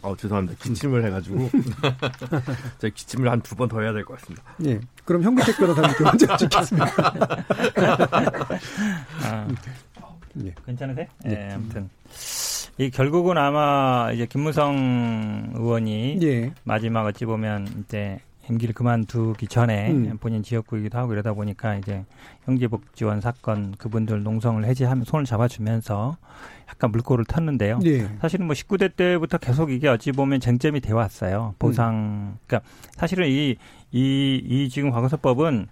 [0.02, 0.58] 어 죄송합니다.
[0.64, 1.50] 기침을 해가지고
[2.80, 4.44] 제가 기침을 한 두 번 더 해야 될 것 같습니다.
[4.66, 4.80] 예.
[5.06, 6.88] 그럼 현기택 변호사님께 먼저 듣겠습니다.
[9.24, 9.48] 아,
[10.46, 10.54] 예.
[10.66, 11.06] 괜찮으세요?
[11.26, 11.30] 예.
[11.30, 11.90] 네, 아무튼
[12.78, 16.54] 이 결국은 아마 이제 김무성 의원이 예.
[16.64, 18.20] 마지막 어찌 보면 이제
[18.50, 20.18] 임기를 그만두기 전에 음.
[20.20, 22.04] 본인 지역구이기도 하고 이러다 보니까 이제
[22.46, 26.18] 형제복지원 사건 그분들 농성을 해제하면 손을 잡아주면서
[26.70, 27.86] 약간 물꼬를 텄는데요.
[27.86, 28.10] 예.
[28.20, 31.56] 사실은 뭐 19대 때부터 계속 이게 어찌 보면 쟁점이 되어 왔어요.
[31.60, 32.38] 보상, 음.
[32.46, 33.56] 그러니까 사실은 이,
[33.92, 35.68] 이, 이 지금 과거사법은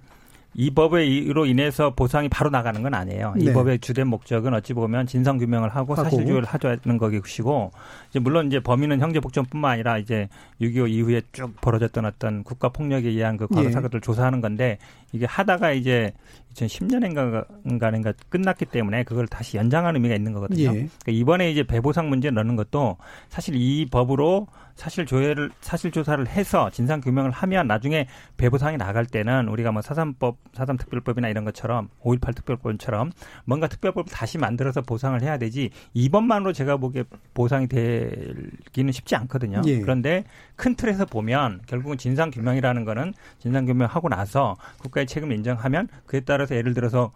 [0.59, 3.35] 이 법에로 인해서 보상이 바로 나가는 건 아니에요.
[3.37, 3.53] 이 네.
[3.53, 6.03] 법의 주된 목적은 어찌 보면 진상 규명을 하고, 하고.
[6.03, 7.71] 사실주의를 하자는 것이고,
[8.09, 10.27] 이제 물론 이제 범인은 형제복전뿐만 아니라 이제
[10.59, 13.71] 6.25 이후에 쭉 벌어졌던 어떤 국가 폭력에 의한 그 과거 예.
[13.71, 14.79] 사건들을 조사하는 건데
[15.13, 16.11] 이게 하다가 이제
[16.55, 20.63] 2010년인가인가 끝났기 때문에 그걸 다시 연장하는 의미가 있는 거거든요.
[20.63, 20.71] 예.
[20.71, 22.97] 그러니까 이번에 이제 배보상 문제 넣는 것도
[23.29, 24.47] 사실 이 법으로
[24.77, 28.07] 사실 조회를 사실 조사를 해서 진상 규명을 하면 나중에
[28.37, 33.11] 배보상이 나갈 때는 우리가 뭐 사삼법, 사삼특별법이나 이런 것처럼 5.18 특별법처럼
[33.45, 37.03] 뭔가 특별법을 다시 만들어서 보상을 해야 되지 이번만으로 제가 보기에
[37.33, 39.61] 보상이 되기는 쉽지 않거든요.
[39.65, 39.79] 예.
[39.79, 40.23] 그런데
[40.55, 46.55] 큰 틀에서 보면 결국은 진상 규명이라는 거는 진상 규명하고 나서 국가의 책임을 인정하면 그에 따라서
[46.55, 47.11] 예를 들어서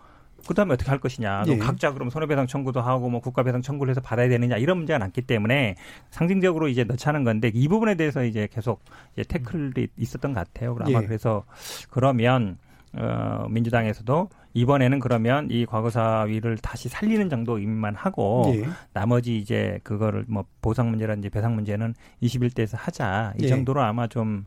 [0.48, 1.44] 그다음에 어떻게 할 것이냐.
[1.48, 1.58] 예.
[1.58, 5.76] 각자 그럼 손해배상 청구도 하고 뭐 국가배상 청구를 해서 받아야 되느냐 이런 문제가 많기 때문에
[6.10, 8.84] 상징적으로 이제 넣자는 건데 이 부분에 대해서 이제 계속
[9.14, 10.78] 이제 태클이 있었던 것 같아요.
[10.80, 11.06] 아마 예.
[11.06, 11.44] 그래서
[11.90, 12.58] 그러면
[12.94, 18.68] 어 민주당에서도 이번에는 그러면 이 과거사위를 다시 살리는 정도 의미만 하고 예.
[18.94, 23.48] 나머지 이제 그거를 뭐 보상 문제라든지 배상 문제는 21대에서 하자 이 예.
[23.48, 24.44] 정도로 아마 좀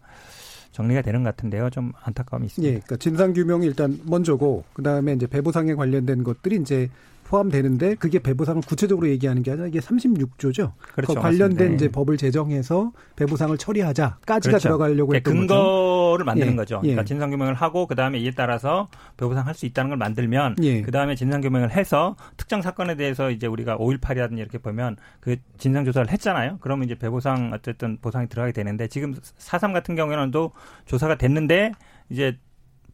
[0.74, 1.70] 정리가 되는 것 같은데요.
[1.70, 2.68] 좀 안타까움이 있습니다.
[2.68, 6.90] 예, 그러니까 진상 규명이 일단 먼저고 그다음에 이제 배보상에 관련된 것들이 이제
[7.24, 10.72] 포함되는데 그게 배보상을 구체적으로 얘기하는 게 아니라 이게 36조죠.
[10.94, 11.14] 그렇죠.
[11.14, 11.74] 그 관련된 맞습니다.
[11.74, 14.68] 이제 법을 제정해서 배보상을 처리하자까지가 그렇죠.
[14.68, 15.64] 들어가려고 했던 근거를 거죠.
[15.64, 16.56] 근거를 만드는 예.
[16.56, 16.80] 거죠.
[16.80, 17.04] 그러니까 예.
[17.04, 20.82] 진상 규명을 하고 그다음에 이에 따라서 배보상 할 수 있다는 걸 만들면 예.
[20.82, 26.10] 그다음에 진상 규명을 해서 특정 사건에 대해서 이제 우리가 5.18이라든지 이렇게 보면 그 진상 조사를
[26.10, 26.58] 했잖아요.
[26.60, 30.50] 그러면 이제 배보상 어쨌든 보상이 들어가게 되는데 지금 4.3 같은 경우에는 또
[30.86, 31.72] 조사가 됐는데
[32.10, 32.36] 이제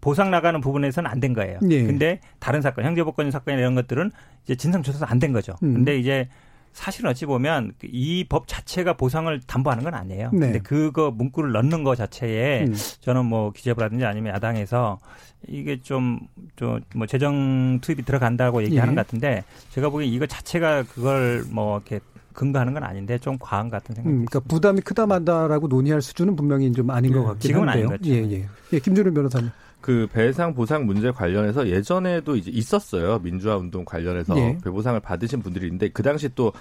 [0.01, 1.59] 보상 나가는 부분에서는 안 된 거예요.
[1.71, 1.83] 예.
[1.85, 4.11] 근데 다른 사건, 형제복권 사건 이런 것들은
[4.45, 5.55] 이제 진상조사가 안된 거죠.
[5.63, 5.75] 음.
[5.75, 6.29] 근데 이제
[6.73, 10.31] 사실은 어찌 보면 이 법 자체가 보상을 담보하는 건 아니에요.
[10.33, 10.39] 네.
[10.39, 12.75] 근데 그거 문구를 넣는 거 자체에 음.
[13.01, 14.99] 저는 뭐 기재부라든지 아니면 야당에서
[15.49, 16.21] 이게 좀,
[16.57, 18.95] 좀, 뭐, 재정 투입이 들어간다고 얘기하는 예.
[18.95, 21.99] 것 같은데, 제가 보기엔 이거 자체가 그걸 뭐, 이렇게
[22.35, 26.71] 근거하는 건 아닌데, 좀 과한 같은 생각이 음, 그러니까 부담이 크다 만다라고 논의할 수준은 분명히
[26.73, 27.27] 좀 아닌 것 네.
[27.27, 27.87] 같긴 지금은 한데요.
[27.89, 28.11] 아닌 거죠.
[28.11, 28.49] 예, 예.
[28.75, 29.49] 예, 김준우 변호사님.
[29.81, 33.19] 그 배상 보상 문제 관련해서 예전에도 이제 있었어요.
[33.21, 34.59] 민주화 운동 관련해서 예.
[34.63, 36.53] 배보상을 받으신 분들이 있는데 그 당시 또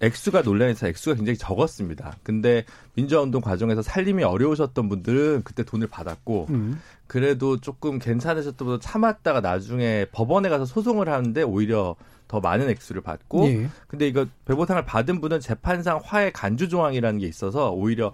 [0.00, 2.16] 액수가 논란에서 액수가 굉장히 적었습니다.
[2.22, 2.64] 근데
[2.94, 6.80] 민주화 운동 과정에서 살림이 어려우셨던 분들은 그때 돈을 받았고 음.
[7.06, 11.94] 그래도 조금 괜찮으셨던 분들 참았다가 나중에 법원에 가서 소송을 하는데 오히려
[12.26, 13.68] 더 많은 액수를 받고 예.
[13.86, 18.12] 근데 이거 배보상을 받은 분은 재판상 화해 간주 조항이라는 게 있어서 오히려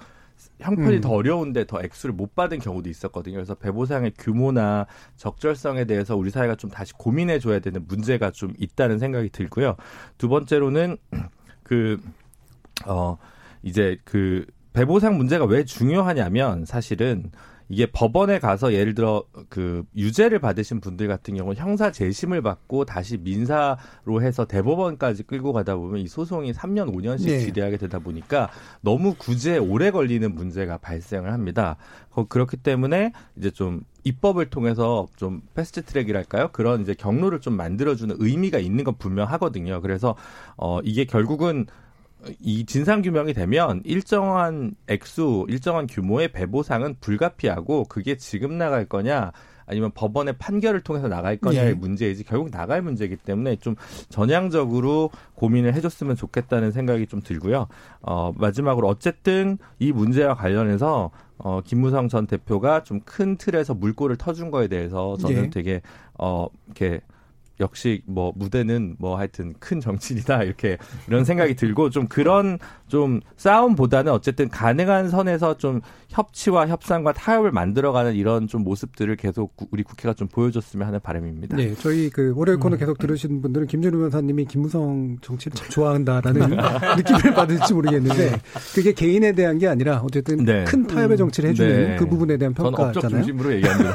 [0.61, 1.01] 형편이 음.
[1.01, 3.37] 더 어려운데 더 액수를 못 받은 경우도 있었거든요.
[3.37, 4.87] 그래서 배보상의 규모나
[5.17, 9.77] 적절성에 대해서 우리 사회가 좀 다시 고민해 줘야 되는 문제가 좀 있다는 생각이 들고요.
[10.19, 10.97] 두 번째로는
[11.63, 12.01] 그,
[12.87, 13.17] 어,
[13.63, 17.31] 이제 그 배보상 문제가 왜 중요하냐면 사실은
[17.71, 23.17] 이게 법원에 가서 예를 들어 그 유죄를 받으신 분들 같은 경우는 형사 재심을 받고 다시
[23.17, 27.39] 민사로 해서 대법원까지 끌고 가다 보면 이 소송이 3년 5년씩 네.
[27.39, 28.51] 지대하게 되다 보니까
[28.81, 31.77] 너무 구제에 오래 걸리는 문제가 발생을 합니다.
[32.29, 36.49] 그렇기 때문에 이제 좀 입법을 통해서 좀 패스트 트랙이랄까요?
[36.51, 39.81] 그런 이제 경로를 좀 만들어주는 의미가 있는 건 분명하거든요.
[39.81, 40.17] 그래서
[40.57, 41.67] 어 이게 결국은
[42.41, 49.33] 이 진상 규명이 되면 일정한 액수, 일정한 규모의 배보상은 불가피하고 그게 지금 나갈 거냐
[49.67, 51.75] 아니면 법원의 판결을 통해서 나갈 거냐의 예.
[51.75, 53.77] 문제이지 결국 나갈 문제이기 때문에 좀
[54.09, 57.69] 전향적으로 고민을 해줬으면 좋겠다는 생각이 좀 들고요.
[58.03, 64.51] 어, 마지막으로 어쨌든 이 문제와 관련해서 어, 김무성 전 대표가 좀 큰 틀에서 물꼬를 터준
[64.51, 65.51] 거에 대해서 저는 예.
[65.51, 65.83] 되게
[66.19, 67.01] 어, 이렇게
[67.61, 70.43] 역시 뭐 무대는 뭐 하여튼 큰 정치인이다.
[70.45, 72.59] 이렇게 이런 생각이 들고 좀 그런
[72.91, 79.83] 좀 싸움보다는 어쨌든 가능한 선에서 좀 협치와 협상과 타협을 만들어가는 이런 좀 모습들을 계속 우리
[79.83, 81.57] 국회가 좀 보여줬으면 하는 바람입니다.
[81.57, 82.79] 네, 저희 그 월요일 코너 음.
[82.79, 86.51] 계속 들으신 분들은 김준우 변호사님이 김무성 정치를 참 좋아한다라는
[86.99, 88.41] 느낌을 받을지 모르겠는데
[88.75, 90.65] 그게 개인에 대한 게 아니라 어쨌든 네.
[90.65, 91.97] 큰 타협의 정치를 해주는 네.
[91.97, 92.89] 그 부분에 대한 평가잖아요.
[92.89, 93.95] 업적 중심으로 얘기합니다.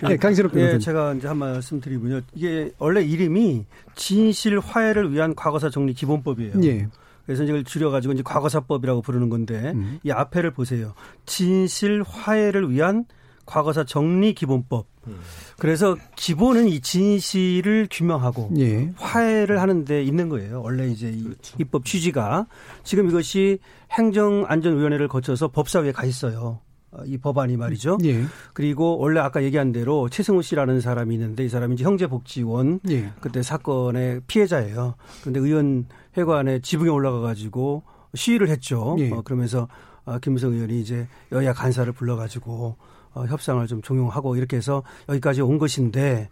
[0.08, 0.78] 네, 강신욱 변호사님.
[0.78, 2.22] 네, 제가 이제 한 말씀 드리군요.
[2.34, 6.52] 이게 원래 이름이 진실 화해를 위한 과거사 정리 기본법이에요.
[6.64, 6.88] 예.
[7.28, 10.00] 그래서 이걸 줄여가지고 이제 과거사법이라고 부르는 건데 음.
[10.02, 10.94] 이 앞에를 보세요.
[11.26, 13.04] 진실 화해를 위한
[13.44, 14.86] 과거사 정리 기본법.
[15.08, 15.18] 음.
[15.58, 18.94] 그래서 기본은 이 진실을 규명하고 예.
[18.96, 20.62] 화해를 하는데 있는 거예요.
[20.62, 21.56] 원래 이제 이 그렇죠.
[21.58, 22.46] 입법 취지가
[22.82, 23.58] 지금 이것이
[23.90, 26.60] 행정안전위원회를 거쳐서 법사위에 가 있어요.
[26.92, 27.98] 어, 이 법안이 말이죠.
[28.04, 28.24] 예.
[28.54, 33.12] 그리고 원래 아까 얘기한 대로 최승우 씨라는 사람이 있는데 이 사람이 이제 형제복지원 예.
[33.20, 34.94] 그때 사건의 피해자예요.
[35.20, 35.84] 그런데 의원
[36.16, 37.82] 회관에 지붕에 올라가 가지고
[38.14, 38.96] 시위를 했죠.
[38.98, 39.10] 예.
[39.10, 39.68] 어, 그러면서
[40.04, 42.76] 어, 김무성 의원이 이제 여야 간사를 불러가지고
[43.14, 46.28] 어, 협상을 좀 종용하고 이렇게 해서 여기까지 온 것인데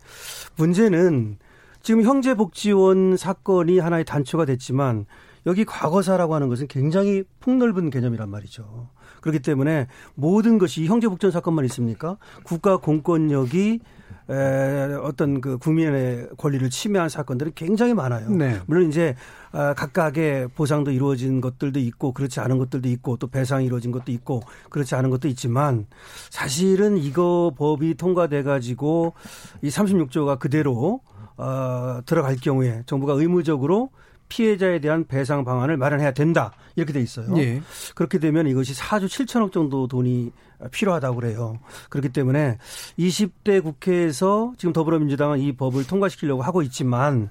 [0.57, 1.39] 문제는
[1.83, 5.07] 지금 형제복지원 사건이 하나의 단초가 됐지만
[5.47, 8.89] 여기 과거사라고 하는 것은 굉장히 폭넓은 개념이란 말이죠.
[9.21, 12.17] 그렇기 때문에 모든 것이 형제복전 사건만 있습니까?
[12.45, 13.81] 국가 공권력이
[14.29, 18.29] 에, 어떤 그 국민의 권리를 침해한 사건들은 굉장히 많아요.
[18.31, 18.61] 네.
[18.67, 19.15] 물론 이제
[19.53, 24.43] 아, 각각의 보상도 이루어진 것들도 있고 그렇지 않은 것들도 있고 또 배상이 이루어진 것도 있고
[24.71, 25.87] 그렇지 않은 것도 있지만
[26.31, 29.15] 사실은 이거 법이 통과돼 가지고
[29.63, 31.01] 이 36조가 그대로
[31.37, 33.91] 어, 들어갈 경우에 정부가 의무적으로
[34.29, 36.53] 피해자에 대한 배상 방안을 마련해야 된다.
[36.75, 37.37] 이렇게 돼 있어요.
[37.39, 37.63] 예.
[37.95, 40.33] 그렇게 되면 이것이 4조 7천억 정도 돈이
[40.71, 41.59] 필요하다고 그래요.
[41.91, 42.59] 그렇기 때문에
[42.99, 47.31] 20대 국회에서 지금 더불어민주당은 이 법을 통과시키려고 하고 있지만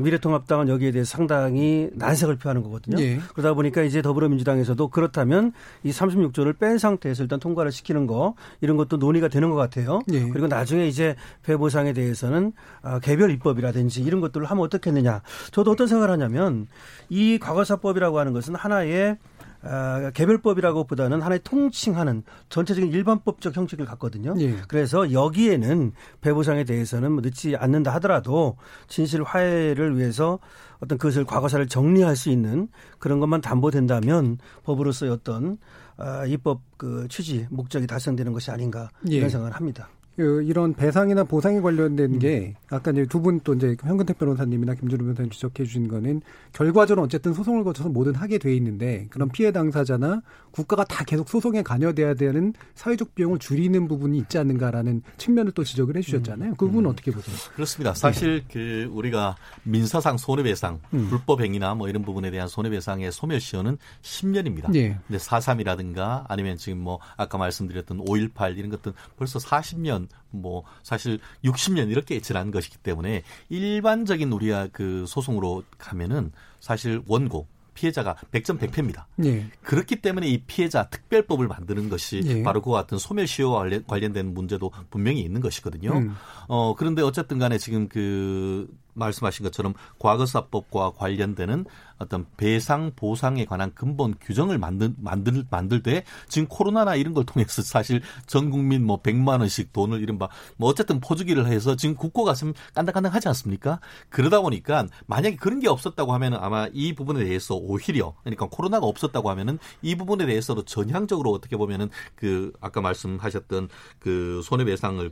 [0.00, 3.00] 미래통합당은 여기에 대해서 상당히 난색을 표하는 거거든요.
[3.02, 3.18] 예.
[3.34, 8.96] 그러다 보니까 이제 더불어민주당에서도 그렇다면 이 36조를 뺀 상태에서 일단 통과를 시키는 거 이런 것도
[8.96, 10.00] 논의가 되는 것 같아요.
[10.12, 10.28] 예.
[10.28, 15.22] 그리고 나중에 이제 배보상에 대해서는 아, 개별 입법이라든지 이런 것들을 하면 어떻겠느냐.
[15.50, 16.66] 저도 어떤 생각을 하냐면
[17.08, 19.18] 이 과거사법이라고 하는 것은 하나의
[19.62, 24.34] 아, 개별법이라고 보다는 하나의 통칭하는 전체적인 일반법적 형식을 갖거든요.
[24.38, 24.56] 예.
[24.68, 28.56] 그래서 여기에는 배보상에 대해서는 뭐 늦지 않는다 하더라도
[28.88, 30.38] 진실 화해를 위해서
[30.80, 35.58] 어떤 그것을 과거사를 정리할 수 있는 그런 것만 담보된다면 법으로서의 어떤
[35.96, 39.28] 아, 입법 그 취지 목적이 달성되는 것이 아닌가 이런 예.
[39.28, 39.88] 생각을 합니다.
[40.22, 42.18] 그 이런 배상이나 보상에 관련된 음.
[42.20, 46.20] 게 아까 이제 두 분 또 이제 현근택 변호사님이나 김준호 변호사님 지적해 주신 거는
[46.52, 50.22] 결과적으로 어쨌든 소송을 거쳐서 뭐든 하게 돼 있는데 그런 피해 당사자나
[50.52, 55.96] 국가가 다 계속 소송에 관여돼야 되는 사회적 비용을 줄이는 부분이 있지 않는가라는 측면을 또 지적을
[55.96, 56.54] 해 주셨잖아요.
[56.54, 56.92] 그 부분은 음.
[56.92, 57.34] 어떻게 보세요?
[57.54, 57.94] 그렇습니다.
[57.94, 58.46] 사실 네.
[58.52, 61.08] 그 우리가 민사상 손해배상, 음.
[61.08, 64.70] 불법 행위나 뭐 이런 부분에 대한 손해배상의 소멸시효는 10년입니다.
[64.70, 64.98] 네.
[65.06, 71.90] 근데 4.3이라든가 아니면 지금 뭐 아까 말씀드렸던 5.18 이런 것들 벌써 40년 뭐 사실 60년
[71.90, 79.04] 이렇게 지난 것이기 때문에 일반적인 우리가 그 소송으로 가면은 사실 원고 피해자가 100점 100패입니다.
[79.24, 79.46] 예.
[79.62, 82.42] 그렇기 때문에 이 피해자 특별법을 만드는 것이 예.
[82.42, 85.92] 바로 그와 같은 소멸시효와 관련된 문제도 분명히 있는 것이거든요.
[85.92, 86.14] 음.
[86.48, 91.64] 어, 그런데 어쨌든 간에 지금 그 말씀하신 것처럼 과거사법과 관련되는
[92.02, 97.62] 어떤 배상 보상에 관한 근본 규정을 만들 만들 만들 때 지금 코로나나 이런 걸 통해서
[97.62, 102.52] 사실 전 국민 뭐 100만 원씩 돈을 이른바 뭐 어쨌든 포주기를 해서 지금 국고 가슴
[102.74, 103.80] 깐당깐당하지 않습니까?
[104.08, 109.30] 그러다 보니까 만약에 그런 게 없었다고 하면은 아마 이 부분에 대해서 오히려 그러니까 코로나가 없었다고
[109.30, 113.68] 하면은 이 부분에 대해서도 전향적으로 어떻게 보면은 그 아까 말씀하셨던
[113.98, 115.10] 그 손해배상을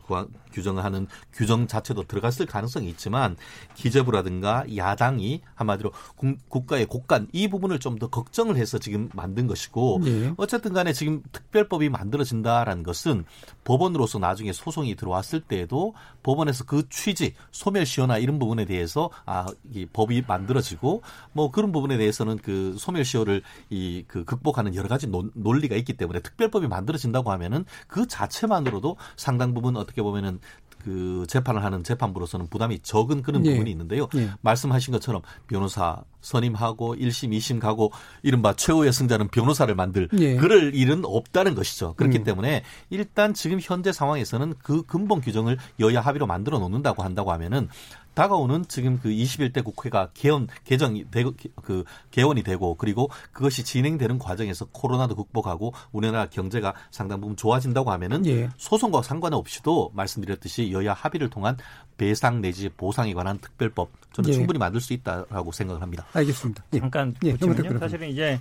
[0.52, 3.36] 규정하는 규정 자체도 들어갔을 가능성이 있지만
[3.74, 5.92] 기재부라든가 야당이 한마디로
[6.48, 10.32] 국가의 곡간 이 부분을 좀 더 걱정을 해서 지금 만든 것이고 네.
[10.38, 13.24] 어쨌든 간에 지금 특별법이 만들어진다라는 것은
[13.64, 15.92] 법원으로서 나중에 소송이 들어왔을 때에도
[16.22, 21.02] 법원에서 그 취지 소멸 시효나 이런 부분에 대해서 아 이 법이 만들어지고
[21.32, 26.20] 뭐 그런 부분에 대해서는 그 소멸 시효를 이 그 극복하는 여러 가지 논리가 있기 때문에
[26.20, 30.40] 특별법이 만들어진다고 하면은 그 자체만으로도 상당 부분 어떻게 보면은
[30.82, 33.52] 그 재판을 하는 재판부로서는 부담이 적은 그런 예.
[33.52, 34.08] 부분이 있는데요.
[34.16, 34.30] 예.
[34.40, 40.36] 말씀하신 것처럼 변호사 선임하고 1심, 2심 가고 이른바 최후의 승자는 변호사를 만들 예.
[40.36, 41.94] 그럴 일은 없다는 것이죠.
[41.94, 42.24] 그렇기 음.
[42.24, 47.68] 때문에 일단 지금 현재 상황에서는 그 근본 규정을 여야 합의로 만들어 놓는다고 한다고 하면은
[48.20, 54.66] 다가오는 지금 그 21대 국회가 개헌 개정이 되고 그 개원이 되고 그리고 그것이 진행되는 과정에서
[54.66, 58.50] 코로나도 극복하고 우리나라 경제가 상당 부분 좋아진다고 하면은 예.
[58.58, 61.56] 소송과 상관없이도 말씀드렸듯이 여야 합의를 통한
[61.96, 64.34] 배상 내지 보상에 관한 특별법 저는 예.
[64.34, 66.04] 충분히 만들 수 있다라고 생각을 합니다.
[66.12, 66.62] 알겠습니다.
[66.74, 66.78] 예.
[66.78, 67.34] 잠깐 예.
[67.78, 68.38] 사실은 이제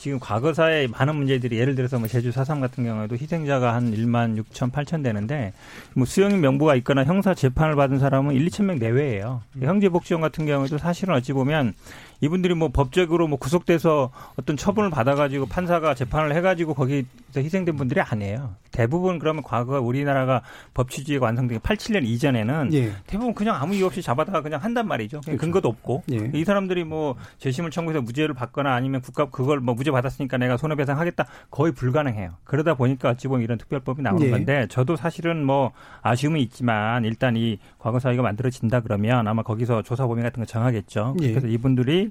[0.00, 4.72] 지금 과거사에 많은 문제들이 예를 들어서 뭐 제주 4.3 같은 경우에도 희생자가 한 1만 6천
[4.72, 5.52] 8천 되는데
[5.92, 9.42] 뭐 수용인 명부가 있거나 형사 재판을 받은 사람은 1, 2천 명 내외예요.
[9.56, 9.62] 음.
[9.62, 11.74] 형제복지원 같은 경우에도 사실은 어찌 보면
[12.20, 17.06] 이분들이 뭐 법적으로 뭐 구속돼서 어떤 처분을 받아가지고 판사가 재판을 해가지고 거기서
[17.36, 18.54] 희생된 분들이 아니에요.
[18.70, 20.42] 대부분 그러면 과거 우리나라가
[20.74, 22.92] 법 취지가 완성된 87년 이전에는 예.
[23.06, 25.20] 대부분 그냥 아무 이유 없이 잡아다가 그냥 한단 말이죠.
[25.22, 25.38] 그렇죠.
[25.38, 26.30] 근거도 없고 예.
[26.34, 31.26] 이 사람들이 뭐 재심을 청구해서 무죄를 받거나 아니면 국가 그걸 뭐 무죄 받았으니까 내가 손해배상하겠다
[31.50, 32.34] 거의 불가능해요.
[32.44, 34.30] 그러다 보니까 어찌 보면 이런 특별법이 나오는 예.
[34.30, 40.06] 건데 저도 사실은 뭐 아쉬움은 있지만 일단 이 과거 사위가 만들어진다 그러면 아마 거기서 조사
[40.06, 41.16] 범위 같은 거 정하겠죠.
[41.22, 41.30] 예.
[41.30, 42.09] 그래서 이분들이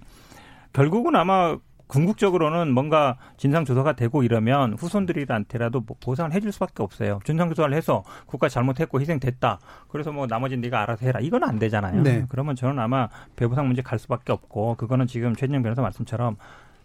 [0.74, 1.58] 결국은 아마
[1.90, 7.20] 궁극적으로는 뭔가 진상 조사가 되고 이러면 후손들한테라도 뭐 보상을 해줄 수밖에 없어요.
[7.26, 9.60] 진상 조사를 해서 국가 잘못했고 희생됐다.
[9.88, 11.20] 그래서 뭐 나머지는 네가 알아서 해라.
[11.20, 12.04] 이건 안 되잖아요.
[12.04, 12.26] 네.
[12.30, 16.38] 그러면 저는 아마 배보상 문제 갈 수밖에 없고 그거는 지금 최진영 변호사 말씀처럼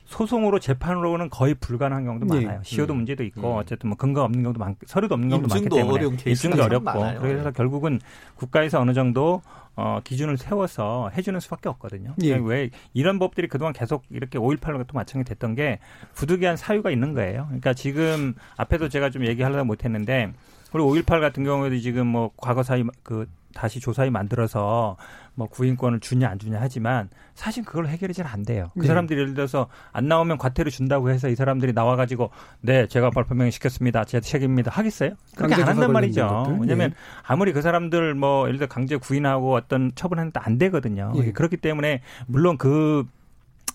[0.05, 2.45] 소송으로 재판으로는 거의 불가능한 경우도 네.
[2.45, 2.61] 많아요.
[2.63, 2.99] 시효도 음.
[2.99, 3.57] 문제도 있고 음.
[3.59, 7.21] 어쨌든 뭐 근거 없는 경우도 많, 서류도 없는 경우도 많기 때문에 입증도 어렵고 많아요.
[7.21, 8.01] 그래서 결국은
[8.37, 9.43] 국가에서 어느 정도
[9.77, 12.15] 어, 기준을 세워서 해주는 수밖에 없거든요.
[12.23, 12.37] 예.
[12.37, 15.81] 왜 이런 법들이 그동안 계속 이렇게 5.18과 또 마찬가지 됐던 게
[16.15, 17.47] 부득이한 사유가 있는 거예요.
[17.47, 20.33] 그러니까 지금 앞에도 제가 좀 얘기하려다 못했는데
[20.71, 24.97] 그리고 5.18 같은 경우에도 지금 뭐 과거 사유 그 다시 조사위 만들어서
[25.35, 28.71] 뭐 구인권을 주냐 안 주냐 하지만 사실 그걸 해결이 잘 안 돼요.
[28.75, 28.87] 그 네.
[28.89, 32.31] 사람들이 예를 들어서 안 나오면 과태료 준다고 해서 이 사람들이 나와가지고
[32.63, 34.05] 네 제가 발표명령 시켰습니다.
[34.05, 34.71] 제 책임입니다.
[34.71, 35.11] 하겠어요?
[35.37, 36.57] 그렇게 안 한단 말이죠.
[36.61, 36.97] 왜냐하면 네.
[37.23, 41.13] 아무리 그 사람들 뭐 예를 들어 강제 구인하고 어떤 처분하는데 안 되거든요.
[41.15, 41.33] 네.
[41.33, 43.05] 그렇기 때문에 물론 그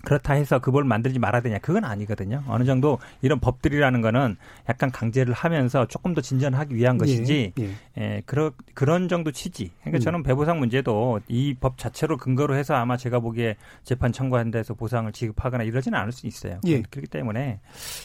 [0.04, 2.44] 그렇다 해서 그걸 만들지 말아야 되냐 그건 아니거든요.
[2.48, 4.38] 어느 정도 이런 법들이라는 거는
[4.70, 7.72] 약간 강제를 하면서 조금 더 진전하기 위한 예, 것이지 예, 예.
[7.98, 9.72] 예 그런 그런 정도 취지.
[9.82, 10.02] 그러니까 음.
[10.02, 15.12] 저는 배보상 문제도 이 법 자체로 근거로 해서 아마 제가 보기에 재판 청구한 데서 보상을
[15.12, 16.60] 지급하거나 이러지는 않을 수 있어요.
[16.66, 16.82] 예.
[16.82, 17.60] 그렇기 때문에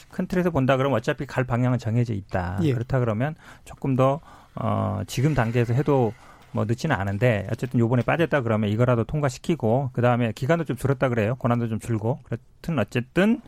[0.09, 2.59] 큰 틀에서 본다 그러면 어차피 갈 방향은 정해져 있다.
[2.63, 2.73] 예.
[2.73, 4.19] 그렇다 그러면 조금 더
[4.55, 6.13] 어, 지금 단계에서 해도
[6.55, 11.35] 뭐 늦지는 않은데 어쨌든 요번에 빠졌다 그러면 이거라도 통과시키고 그다음에 기간도 좀 줄었다 그래요.
[11.35, 12.19] 권한도 좀 줄고.
[12.23, 13.41] 그렇든 어쨌든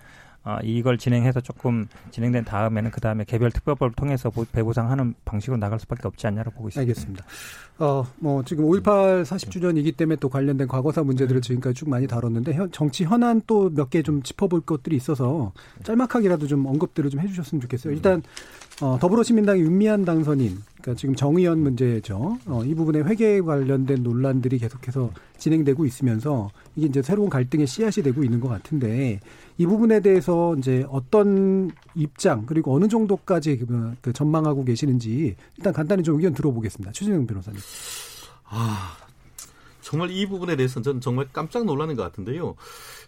[0.44, 6.08] 어, 이걸 진행해서 조금 진행된 다음에는 그 다음에 개별 특별법을 통해서 배보상하는 방식으로 나갈 수밖에
[6.08, 6.82] 없지 않냐고 보고 있습니다.
[6.90, 7.26] 알겠습니다.
[7.80, 12.72] 어, 뭐 지금 5.18 40주년이기 때문에 또 관련된 과거사 문제들을 지금까지 쭉 많이 다뤘는데 현,
[12.72, 15.52] 정치 현안 또 몇 개 좀 짚어볼 것들이 있어서
[15.84, 17.94] 짤막하게라도 좀 언급들을 좀 해주셨으면 좋겠어요.
[17.94, 18.22] 일단
[18.80, 22.38] 어, 더불어시민당의 윤미한 당선인, 그러니까 지금 정의연 문제죠.
[22.46, 28.24] 어, 이 부분에 회계 관련된 논란들이 계속해서 진행되고 있으면서 이게 이제 새로운 갈등의 씨앗이 되고
[28.24, 29.20] 있는 것 같은데
[29.58, 36.04] 이 부분에 대해서 이제 어떤 입장 그리고 어느 정도까지 그, 그 전망하고 계시는지 일단 간단히
[36.04, 36.92] 좀 의견 들어보겠습니다.
[36.92, 37.60] 최진영 변호사님.
[38.46, 38.96] 아,
[39.82, 42.56] 정말 이 부분에 대해서는 저는 정말 깜짝 놀라는 것 같은데요.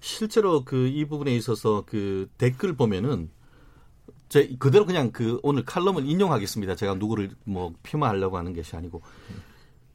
[0.01, 3.29] 실제로 그 이 부분에 있어서 그 댓글 보면은
[4.29, 6.75] 제 그대로 그냥 그 오늘 칼럼을 인용하겠습니다.
[6.75, 9.01] 제가 누구를 뭐 폄하하려고 하는 것이 아니고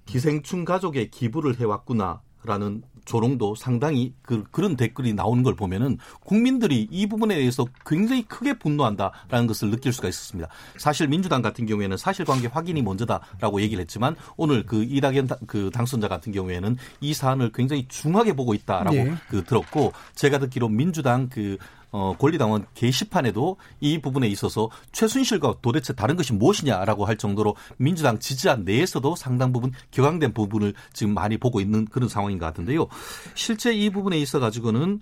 [0.07, 7.35] 기생충 가족에 기부를 해왔구나라는 조롱도 상당히 그, 그런 댓글이 나오는 걸 보면은 국민들이 이 부분에
[7.35, 10.49] 대해서 굉장히 크게 분노한다라는 것을 느낄 수가 있었습니다.
[10.79, 16.33] 사실 민주당 같은 경우에는 사실관계 확인이 먼저다라고 얘기를 했지만 오늘 그 이낙연 그 당선자 같은
[16.33, 19.15] 경우에는 이 사안을 굉장히 중하게 보고 있다라고 네.
[19.29, 21.59] 그 들었고 제가 듣기로 민주당 그
[21.97, 28.65] 어, 권리당원 게시판에도 이 부분에 있어서 최순실과 도대체 다른 것이 무엇이냐라고 할 정도로 민주당 지지한
[28.65, 32.89] 내에서도 상당 부분 격앙된 부분을 지금 많이 보고 있는 그런 상황인 것 같은데요.
[33.37, 35.01] 실제 이 부분에 있어 가지고는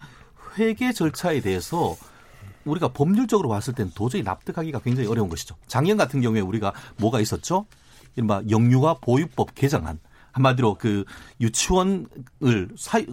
[0.59, 1.97] 회계 절차에 대해서
[2.67, 5.57] 우리가 법률적으로 봤을 땐 도저히 납득하기가 굉장히 어려운 것이죠.
[5.67, 7.65] 작년 같은 경우에 우리가 뭐가 있었죠?
[8.17, 9.99] 이른바 영유아 보육법 개정안.
[10.33, 11.05] 한마디로 그
[11.41, 12.07] 유치원을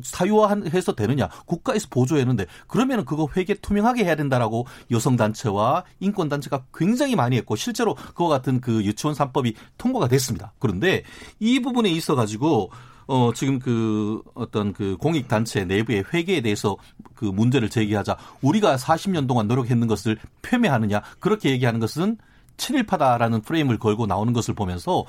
[0.03, 7.15] 사유화해서 되느냐 국가에서 보조했는데 그러면은 그거 회계 투명하게 해야 된다라고 여성 단체와 인권 단체가 굉장히
[7.15, 10.53] 많이 했고 실제로 그와 같은 그 유치원 3법이 통과가 됐습니다.
[10.59, 11.03] 그런데
[11.39, 12.71] 이 부분에 있어 가지고
[13.07, 16.77] 어, 지금 그 어떤 그 공익단체 내부의 회계에 대해서
[17.15, 22.17] 그 문제를 제기하자 우리가 40년 동안 노력했는 것을 폄훼하느냐 그렇게 얘기하는 것은
[22.57, 25.05] 친일파다라는 프레임을 걸고 나오는 것을 보면서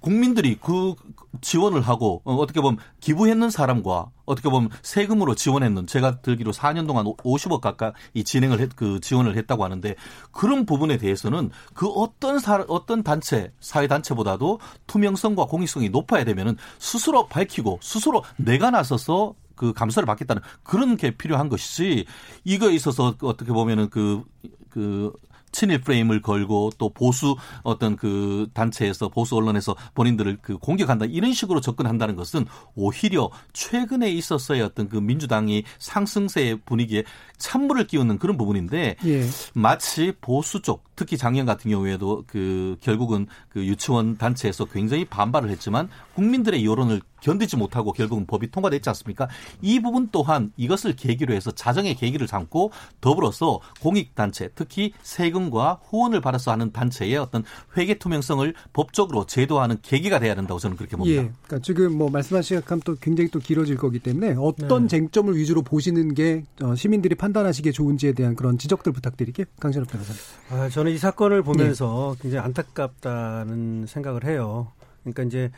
[0.00, 0.94] 국민들이 그
[1.40, 7.06] 지원을 하고 어, 어떻게 보면 기부했는 사람과 어떻게 보면 세금으로 지원했는 제가 들기로 4년 동안
[7.06, 9.94] 50억 가까이 진행을 했, 그 지원을 했다고 하는데
[10.30, 17.26] 그런 부분에 대해서는 그 어떤 사, 어떤 단체 사회 단체보다도 투명성과 공익성이 높아야 되면은 스스로
[17.28, 22.06] 밝히고 스스로 내가 나서서 그 감사를 받겠다는 그런 게 필요한 것이지
[22.44, 24.24] 이거에 있어서 어떻게 보면은 그그
[24.70, 25.12] 그
[25.52, 31.60] 친일 프레임을 걸고 또 보수 어떤 그 단체에서 보수 언론에서 본인들을 그 공격한다 이런 식으로
[31.60, 37.04] 접근한다는 것은 오히려 최근에 있었어야 어떤 그 민주당이 상승세의 분위기에
[37.38, 39.26] 찬물을 끼우는 그런 부분인데 예.
[39.54, 45.88] 마치 보수 쪽 특히 작년 같은 경우에도 그 결국은 그 유치원 단체에서 굉장히 반발을 했지만
[46.14, 49.28] 국민들의 여론을 견디지 못하고 결국은 법이 통과됐지 않습니까?
[49.62, 56.50] 이 부분 또한 이것을 계기로 해서 자정의 계기를 삼고 더불어서 공익단체 특히 세금과 후원을 받아서
[56.52, 57.44] 하는 단체의 어떤
[57.76, 61.22] 회계 투명성을 법적으로 제도하는 계기가 돼야 된다고 저는 그렇게 봅니다.
[61.22, 61.30] 예.
[61.42, 64.88] 그러니까 지금 뭐 말씀하신 시간 또 굉장히 또 길어질 거기 때문에 어떤 네.
[64.88, 69.46] 쟁점을 위주로 보시는 게 어, 시민들이 판단하시기에 좋은지에 대한 그런 지적들 부탁드릴게요.
[69.60, 70.20] 강신업 변호사님.
[70.50, 72.22] 아, 저는 이 사건을 보면서 네.
[72.22, 74.72] 굉장히 안타깝다는 생각을 해요.
[75.02, 75.50] 그러니까 이제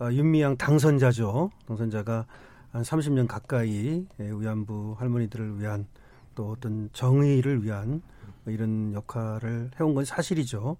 [0.00, 1.50] 어, 윤미향 당선자죠.
[1.66, 2.26] 당선자가
[2.72, 5.86] 한 30년 가까이 위안부 할머니들을 위한
[6.34, 8.02] 또 어떤 정의를 위한
[8.44, 10.76] 뭐 이런 역할을 해온 건 사실이죠.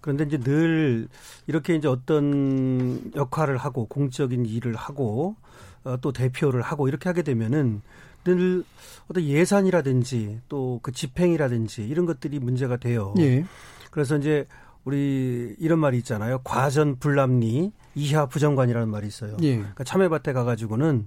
[0.00, 1.08] 그런데 이제 늘
[1.46, 5.36] 이렇게 이제 어떤 역할을 하고 공적인 일을 하고
[5.84, 7.82] 어, 또 대표를 하고 이렇게 하게 되면은
[8.24, 8.64] 늘
[9.08, 13.14] 어떤 예산이라든지 또 그 집행이라든지 이런 것들이 문제가 돼요.
[13.18, 13.44] 예.
[13.90, 14.46] 그래서 이제
[14.84, 16.40] 우리 이런 말이 있잖아요.
[16.44, 19.36] 과전 불남리 이하 부정관이라는 말이 있어요.
[19.42, 19.56] 예.
[19.56, 21.06] 그러니까 참외밭에 가가지고는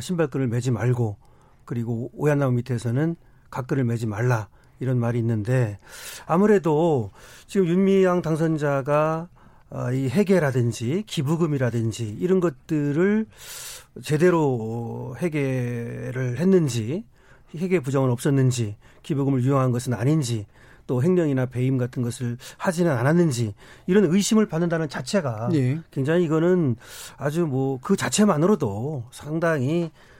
[0.00, 1.16] 신발끈을 매지 말고
[1.64, 3.16] 그리고 오얏나무 밑에서는
[3.50, 4.48] 각끈을 매지 말라
[4.80, 5.78] 이런 말이 있는데
[6.26, 7.10] 아무래도
[7.46, 9.33] 지금 윤미향 당선자가 아,
[9.92, 13.26] 이 회계라든지 기부금이라든지 이런 것들을
[14.02, 17.04] 제대로 회계를 했는지
[17.56, 20.46] 회계 부정은 없었는지 기부금을 유용한 것은 아닌지
[20.86, 23.54] 또 횡령이나 배임 같은 것을 하지는 않았는지
[23.86, 25.80] 이런 의심을 받는다는 자체가 예.
[25.90, 26.76] 굉장히 이거는
[27.16, 30.13] 아주 뭐 그 자체만으로도 상당히 아,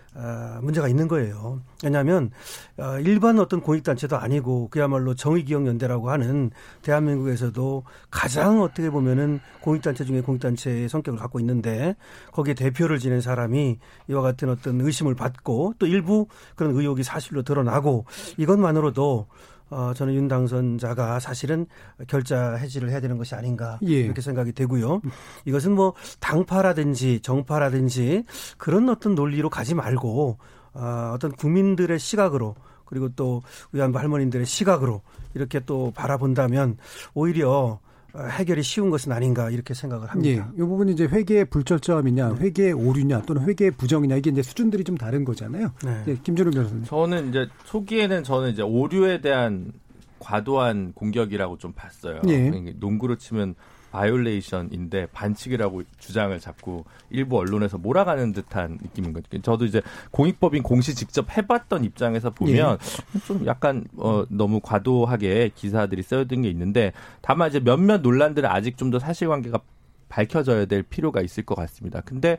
[0.63, 1.61] 문제가 있는 거예요.
[1.83, 2.31] 왜냐하면
[2.77, 6.51] 어, 일반 어떤 공익단체도 아니고 그야말로 정의기억연대라고 하는
[6.83, 11.97] 대한민국에서도 가장 어떻게 보면은 공익단체 중에 공익단체의 성격을 갖고 있는데
[12.33, 18.07] 거기에 대표를 지낸 사람이 이와 같은 어떤 의심을 받고 또 일부 그런 의혹이 사실로 드러나고
[18.37, 19.27] 이것만으로도
[19.75, 21.67] 어, 저는 윤 당선자가 사실은
[22.07, 24.03] 결자 해지를 해야 되는 것이 아닌가 예.
[24.03, 25.01] 이렇게 생각이 되고요.
[25.47, 28.25] 이것은 뭐 당파라든지 정파라든지
[28.57, 30.39] 그런 어떤 논리로 가지 말고
[30.75, 32.55] 어, 어떤 국민들의 시각으로
[32.85, 35.03] 그리고 또 위안부 할머님들의 시각으로
[35.35, 36.77] 이렇게 또 바라본다면
[37.15, 37.81] 오히려
[38.17, 40.29] 해결이 쉬운 것은 아닌가 이렇게 생각을 합니다.
[40.29, 42.45] 예, 이 부분이 이제 회계의 불철저함이냐, 네.
[42.45, 45.73] 회계의 오류냐, 또는 회계의 부정이냐 이게 이제 수준들이 좀 다른 거잖아요.
[45.85, 46.03] 네.
[46.07, 46.85] 네 김준우 변호사님.
[46.85, 49.73] 저는 이제 초기에는 저는 이제 오류에 대한
[50.19, 52.21] 과도한 공격이라고 좀 봤어요.
[52.29, 52.51] 예.
[52.79, 53.55] 농구로 치면
[53.91, 59.27] 바이올레이션인데 반칙이라고 주장을 잡고 일부 언론에서 몰아가는 듯한 느낌인 거죠.
[59.41, 62.79] 저도 이제 공익법인 공시 직접 해봤던 입장에서 보면
[63.15, 63.19] 예.
[63.21, 66.93] 좀 약간 어, 너무 과도하게 기사들이 쓰여진 게 있는데
[67.23, 69.61] 다만 이제 몇몇 논란들은 아직 좀 더 사실관계가
[70.09, 72.01] 밝혀져야 될 필요가 있을 것 같습니다.
[72.03, 72.37] 근데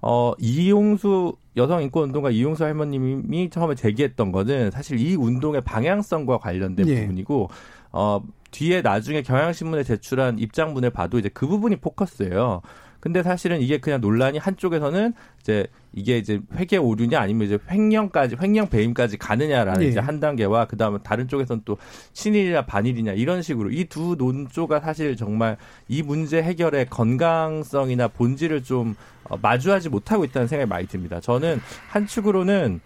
[0.00, 6.88] 어 이용수 여성 인권 운동가 이용수 할머님이 처음에 제기했던 거는 사실 이 운동의 방향성과 관련된
[6.88, 7.00] 예.
[7.02, 7.50] 부분이고
[7.92, 12.62] 어 뒤에 나중에 경향신문에 제출한 입장문을 봐도 이제 그 부분이 포커스예요.
[13.00, 18.68] 근데 사실은 이게 그냥 논란이 한쪽에서는 이제 이게 이제 회계 오류냐 아니면 이제 횡령까지 횡령
[18.68, 19.86] 배임까지 가느냐라는 네.
[19.86, 21.78] 이제 한 단계와 그다음에 다른 쪽에서는 또
[22.12, 25.56] 친일이냐 반일이냐 이런 식으로 이 두 논조가 사실 정말
[25.88, 28.94] 이 문제 해결의 건강성이나 본질을 좀
[29.24, 31.20] 어, 마주하지 못하고 있다는 생각이 많이 듭니다.
[31.20, 32.80] 저는 한 축으로는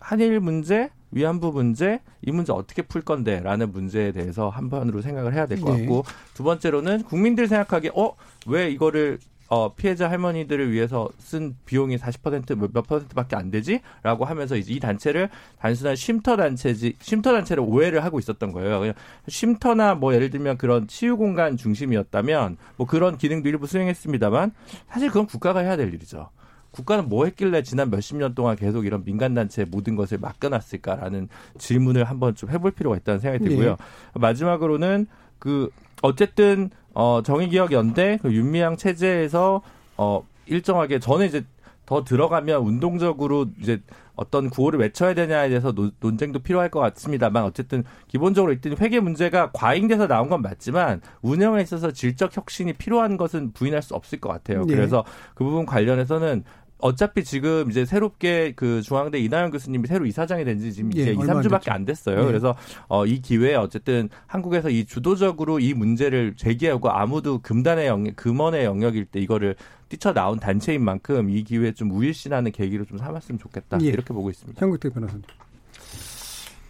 [0.00, 5.74] 한일 문제 위안부 문제 이 문제 어떻게 풀 건데라는 문제에 대해서 한번으로 생각을 해야 될것
[5.74, 5.80] 네.
[5.80, 6.12] 같고 네.
[6.34, 8.14] 두 번째로는 국민들 생각하기에 어
[8.48, 13.80] 왜 이거를 어, 피해자 할머니들을 위해서 쓴 비용이 40%몇 몇 퍼센트밖에 안 되지?
[14.02, 15.28] 라고 하면서 이제 이 단체를
[15.58, 18.80] 단순한 쉼터 단체지, 쉼터 단체를 오해를 하고 있었던 거예요.
[18.80, 18.94] 그냥
[19.28, 24.52] 쉼터나 뭐 예를 들면 그런 치유 공간 중심이었다면 뭐 그런 기능도 일부 수행했습니다만
[24.88, 26.30] 사실 그건 국가가 해야 될 일이죠.
[26.76, 31.28] 국가는 뭐 했길래 지난 몇십 년 동안 계속 이런 민간 단체의 모든 것을 맡겨놨을까라는
[31.58, 33.70] 질문을 한번 좀 해볼 필요가 있다는 생각이 들고요.
[33.70, 33.76] 네.
[34.14, 35.06] 마지막으로는
[35.38, 35.70] 그
[36.02, 39.62] 어쨌든 어 정의기억 연대 그 윤미향 체제에서
[39.96, 41.44] 어 일정하게 저는 이제
[41.86, 43.80] 더 들어가면 운동적으로 이제
[44.16, 49.50] 어떤 구호를 외쳐야 되냐에 대해서 노, 논쟁도 필요할 것 같습니다만 어쨌든 기본적으로 일단 회계 문제가
[49.52, 54.64] 과잉돼서 나온 건 맞지만 운영에 있어서 질적 혁신이 필요한 것은 부인할 수 없을 것 같아요.
[54.64, 54.74] 네.
[54.74, 56.44] 그래서 그 부분 관련해서는
[56.78, 61.12] 어차피 지금 이제 새롭게 그 중앙대 이나영 교수님이 새로 이사장이 된 지 지금 이제 예,
[61.12, 62.20] 2, 3주밖에 안 됐어요.
[62.20, 62.24] 예.
[62.24, 62.54] 그래서
[62.88, 69.06] 어, 이 기회에 어쨌든 한국에서 이 주도적으로 이 문제를 제기하고 아무도 금단의 영역, 금원의 영역일
[69.06, 69.56] 때 이거를
[69.88, 73.78] 뛰쳐나온 단체인 만큼 이 기회에 좀 우일신하는 계기로 좀 삼았으면 좋겠다.
[73.82, 73.86] 예.
[73.86, 74.60] 이렇게 보고 있습니다.
[74.60, 75.22] 현국대 변호사님.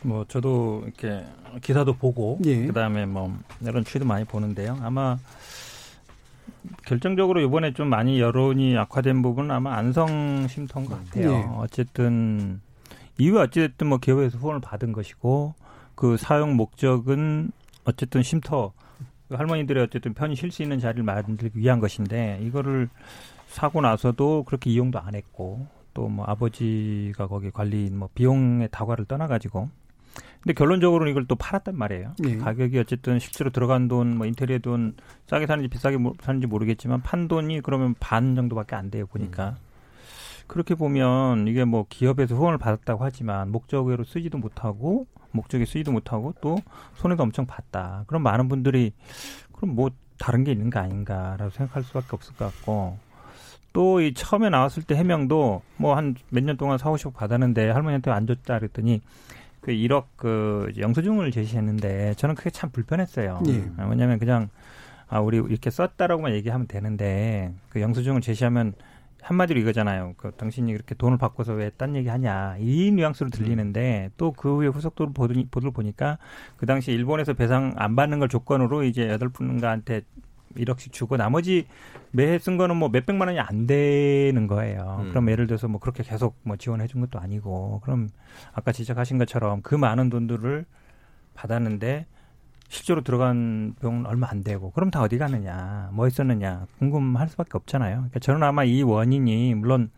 [0.03, 1.25] 뭐 저도 이렇게
[1.63, 2.67] 기사도 보고 예.
[2.67, 4.79] 그다음에 뭐 이런 취도 많이 보는데요.
[4.83, 5.19] 아마
[6.85, 10.47] 결정적으로 이번에 좀 많이 여론이 악화된 부분은 아마 안성
[10.87, 11.31] 것 같아요.
[11.31, 11.47] 네.
[11.57, 12.61] 어쨌든
[13.19, 15.55] 이후 어쨌든 뭐 기업에서 후원을 받은 것이고
[15.95, 17.51] 그 사용 목적은
[17.85, 18.73] 어쨌든 쉼터
[19.29, 22.89] 그 할머니들의 어쨌든 편히 쉴 수 있는 자리를 만들기 위한 것인데 이거를
[23.49, 29.71] 사고 나서도 그렇게 이용도 안 했고 또 뭐 아버지가 거기 관리 뭐 비용의 다과를 떠나가지고
[30.43, 32.15] 근데 결론적으로는 이걸 또 팔았단 말이에요.
[32.19, 32.37] 네.
[32.39, 34.95] 가격이 어쨌든 실제로 들어간 돈, 뭐 인테리어 돈
[35.27, 39.51] 싸게 사는지 비싸게 사는지 모르겠지만 판 돈이 그러면 반 정도밖에 안 돼요 보니까.
[39.61, 39.67] 음.
[40.47, 46.59] 그렇게 보면 이게 뭐 기업에서 후원을 받았다고 하지만 목적으로 쓰지도 못하고 목적에 쓰지도 못하고 또
[46.95, 48.05] 손해도 엄청 봤다.
[48.07, 48.93] 그럼 많은 분들이
[49.53, 52.97] 그럼 뭐 다른 게 있는 거 아닌가라고 생각할 수밖에 없을 것 같고
[53.73, 58.59] 또이 처음에 나왔을 때 해명도 뭐 한 몇 년 동안 사오시고 받았는데 할머니한테 안 줬다
[58.61, 59.03] 그랬더니
[59.67, 63.43] 그 1억 그 영수증을 제시했는데 저는 그게 참 불편했어요.
[63.49, 63.65] 예.
[63.91, 64.49] 왜냐하면 그냥
[65.09, 68.75] 아 우리 이렇게 썼다라고만 얘기하면 되는데 그 영수증을 제시하면
[69.23, 70.15] 한마디로 이거잖아요.
[70.19, 72.59] 그 당신이 이렇게 돈을 바꿔서 왜 딴 얘기 하냐.
[72.61, 76.19] 이 뉘앙스로 들리는데 또 그 후에 후속도를 보더니, 보도를 보니까
[76.57, 80.03] 그 당시 일본에서 배상 안 받는 걸 조건으로 이제 여덟 분가한테
[80.57, 81.67] 1억씩 주고 나머지
[82.11, 84.99] 매해 쓴 거는 뭐 몇백만 원이 안 되는 거예요.
[85.03, 85.09] 음.
[85.11, 88.09] 그럼 예를 들어서 뭐 그렇게 계속 뭐 지원해 준 것도 아니고 그럼
[88.53, 90.65] 아까 지적하신 것처럼 그 많은 돈들을
[91.35, 92.07] 받았는데
[92.69, 97.97] 실제로 들어간 병은 얼마 안 되고 그럼 다 어디 가느냐 뭐 했었느냐 궁금할 수밖에 없잖아요.
[97.97, 99.91] 그러니까 저는 아마 이 원인이 물론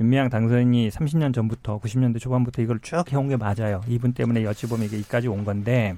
[0.00, 3.80] 윤미향 당선인이 30년 전부터 90년대 초반부터 이걸 쭉 해온 게 맞아요.
[3.88, 5.96] 이분 때문에 여치 보면 이게 이까지 온 건데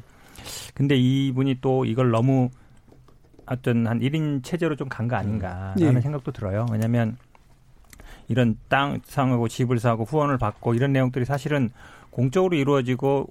[0.74, 2.50] 근데 이분이 또 이걸 너무
[3.50, 6.00] 어떤 한 1인 체제로 좀 간 거 아닌가라는 예.
[6.00, 6.66] 생각도 들어요.
[6.70, 7.16] 왜냐하면
[8.28, 11.70] 이런 땅 상하고 집을 사고 후원을 받고 이런 내용들이 사실은
[12.10, 13.28] 공적으로 이루어지고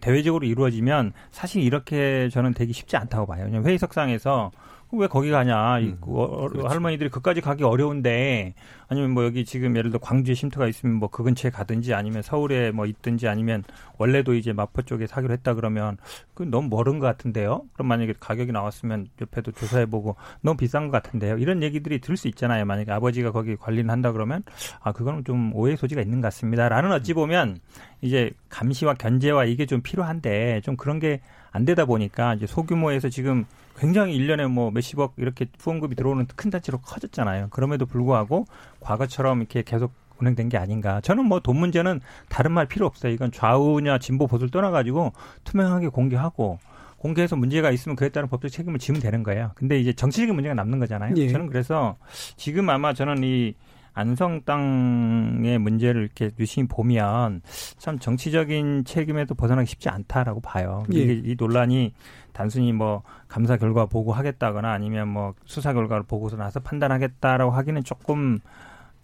[0.00, 3.44] 대외적으로 이루어지면 사실 이렇게 저는 되기 쉽지 않다고 봐요.
[3.44, 4.50] 왜냐면 회의석상에서
[4.92, 5.78] 왜 거기 가냐.
[5.78, 6.66] 음, 어, 그렇죠.
[6.68, 8.54] 할머니들이 그까지 가기 어려운데
[8.88, 12.70] 아니면 뭐 여기 지금 예를 들어 광주에 쉼터가 있으면 뭐 그 근처에 가든지 아니면 서울에
[12.70, 13.62] 뭐 있든지 아니면
[13.98, 15.96] 원래도 이제 마포 쪽에 사기로 했다 그러면
[16.34, 17.62] 그 너무 멀은 것 같은데요.
[17.72, 21.38] 그럼 만약에 가격이 나왔으면 옆에도 조사해보고 너무 비싼 것 같은데요.
[21.38, 22.64] 이런 얘기들이 들을 수 있잖아요.
[22.64, 24.42] 만약에 아버지가 거기 관리를 한다 그러면
[24.80, 27.58] 아 그거는 좀 오해 소지가 있는 것 같습니다.라는 어찌 보면
[28.00, 31.20] 이제 감시와 견제와 이게 좀 필요한데 좀 그런 게
[31.52, 33.44] 안 되다 보니까 이제 소규모에서 지금
[33.78, 37.48] 굉장히 1년에 뭐 몇십억 이렇게 후원금이 들어오는 큰 단체로 커졌잖아요.
[37.50, 38.46] 그럼에도 불구하고
[38.80, 41.00] 과거처럼 이렇게 계속 운행된 게 아닌가.
[41.00, 43.12] 저는 뭐 돈 문제는 다른 말 필요 없어요.
[43.12, 45.12] 이건 좌우냐 진보 보수를 떠나가지고
[45.44, 46.58] 투명하게 공개하고
[46.98, 49.52] 공개해서 문제가 있으면 그에 따른 법적 책임을 지면 되는 거예요.
[49.54, 51.14] 근데 이제 정치적인 문제가 남는 거잖아요.
[51.16, 51.28] 예.
[51.28, 51.96] 저는 그래서
[52.36, 53.54] 지금 아마 저는 이
[53.92, 57.42] 안성 땅의 문제를 이렇게 유심히 보면
[57.78, 60.84] 참 정치적인 책임에도 벗어나기 쉽지 않다라고 봐요.
[60.94, 60.98] 예.
[60.98, 61.92] 이게 이 논란이
[62.32, 68.38] 단순히 뭐 감사 결과 보고 하겠다거나 아니면 뭐 수사 결과를 보고서 나서 판단하겠다라고 하기는 조금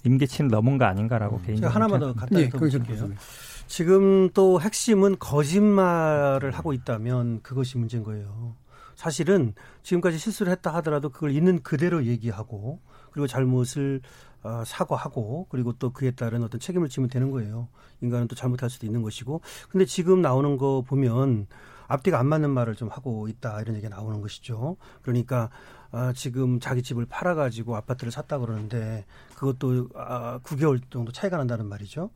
[0.04, 1.42] 임계치는 넘은 거 아닌가라고 음.
[1.44, 3.10] 개인적으로 하나만 더 간단히 예, 더 볼게요.
[3.66, 8.54] 지금 또 핵심은 거짓말을 하고 있다면 그것이 문제인 거예요.
[8.94, 12.80] 사실은 지금까지 실수를 했다 하더라도 그걸 있는 그대로 얘기하고
[13.10, 14.00] 그리고 잘못을
[14.46, 17.68] 어, 사과하고 그리고 또 그에 따른 어떤 책임을 지면 되는 거예요.
[18.00, 19.40] 인간은 또 잘못할 수도 있는 것이고.
[19.68, 21.48] 근데 지금 나오는 거 보면
[21.88, 24.76] 앞뒤가 안 맞는 말을 좀 하고 있다 이런 얘기가 나오는 것이죠.
[25.02, 25.50] 그러니까
[25.90, 32.10] 아, 지금 자기 집을 팔아가지고 아파트를 샀다 그러는데 그것도 아, 9개월 정도 차이가 난다는 말이죠.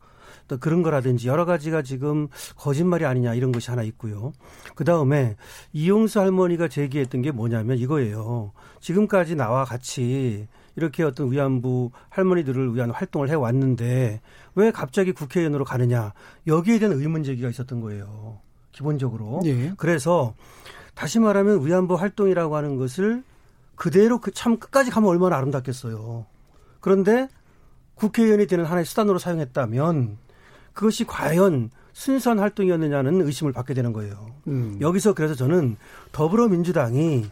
[0.47, 4.33] 또 그런 거라든지 여러 가지가 지금 거짓말이 아니냐 이런 것이 하나 있고요.
[4.77, 5.37] 그 다음에
[5.73, 8.53] 이용수 할머니가 제기했던 게 뭐냐면 이거예요.
[8.81, 10.47] 지금까지 나와 같이
[10.77, 14.21] 이렇게 어떤 위안부 할머니들을 위한 활동을 해 왔는데
[14.55, 16.13] 왜 갑자기 국회의원으로 가느냐
[16.47, 18.39] 여기에 대한 의문 제기가 있었던 거예요.
[18.73, 19.41] 기본적으로.
[19.45, 19.73] 예.
[19.77, 20.35] 그래서
[20.95, 23.23] 다시 말하면 위안부 활동이라고 하는 것을
[23.75, 26.27] 그대로 그 참 끝까지 가면 얼마나 아름답겠어요.
[26.81, 27.29] 그런데
[27.95, 30.19] 국회의원이 되는 하나의 수단으로 사용했다면
[30.73, 34.35] 그것이 과연 순수한 활동이었느냐는 의심을 받게 되는 거예요.
[34.47, 34.79] 음.
[34.81, 35.77] 여기서 그래서 저는
[36.13, 37.27] 더불어민주당이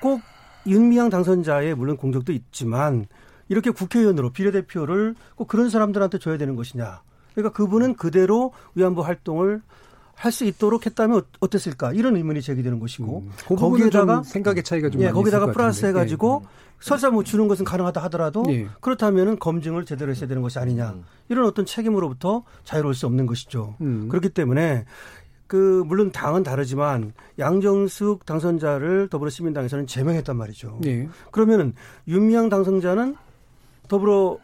[0.00, 0.20] 꼭
[0.66, 3.06] 윤미향 당선자의 물론 공적도 있지만
[3.48, 7.02] 이렇게 국회의원으로 비례대표를 꼭 그런 사람들한테 줘야 되는 것이냐.
[7.34, 9.62] 그러니까 그분은 그대로 위안부 활동을
[10.18, 15.00] 할 수 있도록 했다면 어땠을까 이런 의문이 제기되는 것이고 음, 그 거기에다가 생각의 차이가 좀
[15.00, 16.48] 예, 거기다가 플러스 해가지고 예.
[16.80, 18.66] 설사 뭐 주는 것은 가능하다 하더라도 예.
[18.80, 21.04] 그렇다면은 검증을 제대로 했어야 되는 것이 아니냐 음.
[21.28, 23.76] 이런 어떤 책임으로부터 자유로울 수 없는 것이죠.
[23.80, 24.08] 음.
[24.08, 24.86] 그렇기 때문에
[25.48, 30.78] 그 물론 당은 다르지만 양정숙 당선자를 더불어시민당에서는 제명했단 말이죠.
[30.82, 31.08] 네.
[31.32, 31.74] 그러면은
[32.06, 33.16] 윤미향 당선자는
[33.88, 34.38] 더불어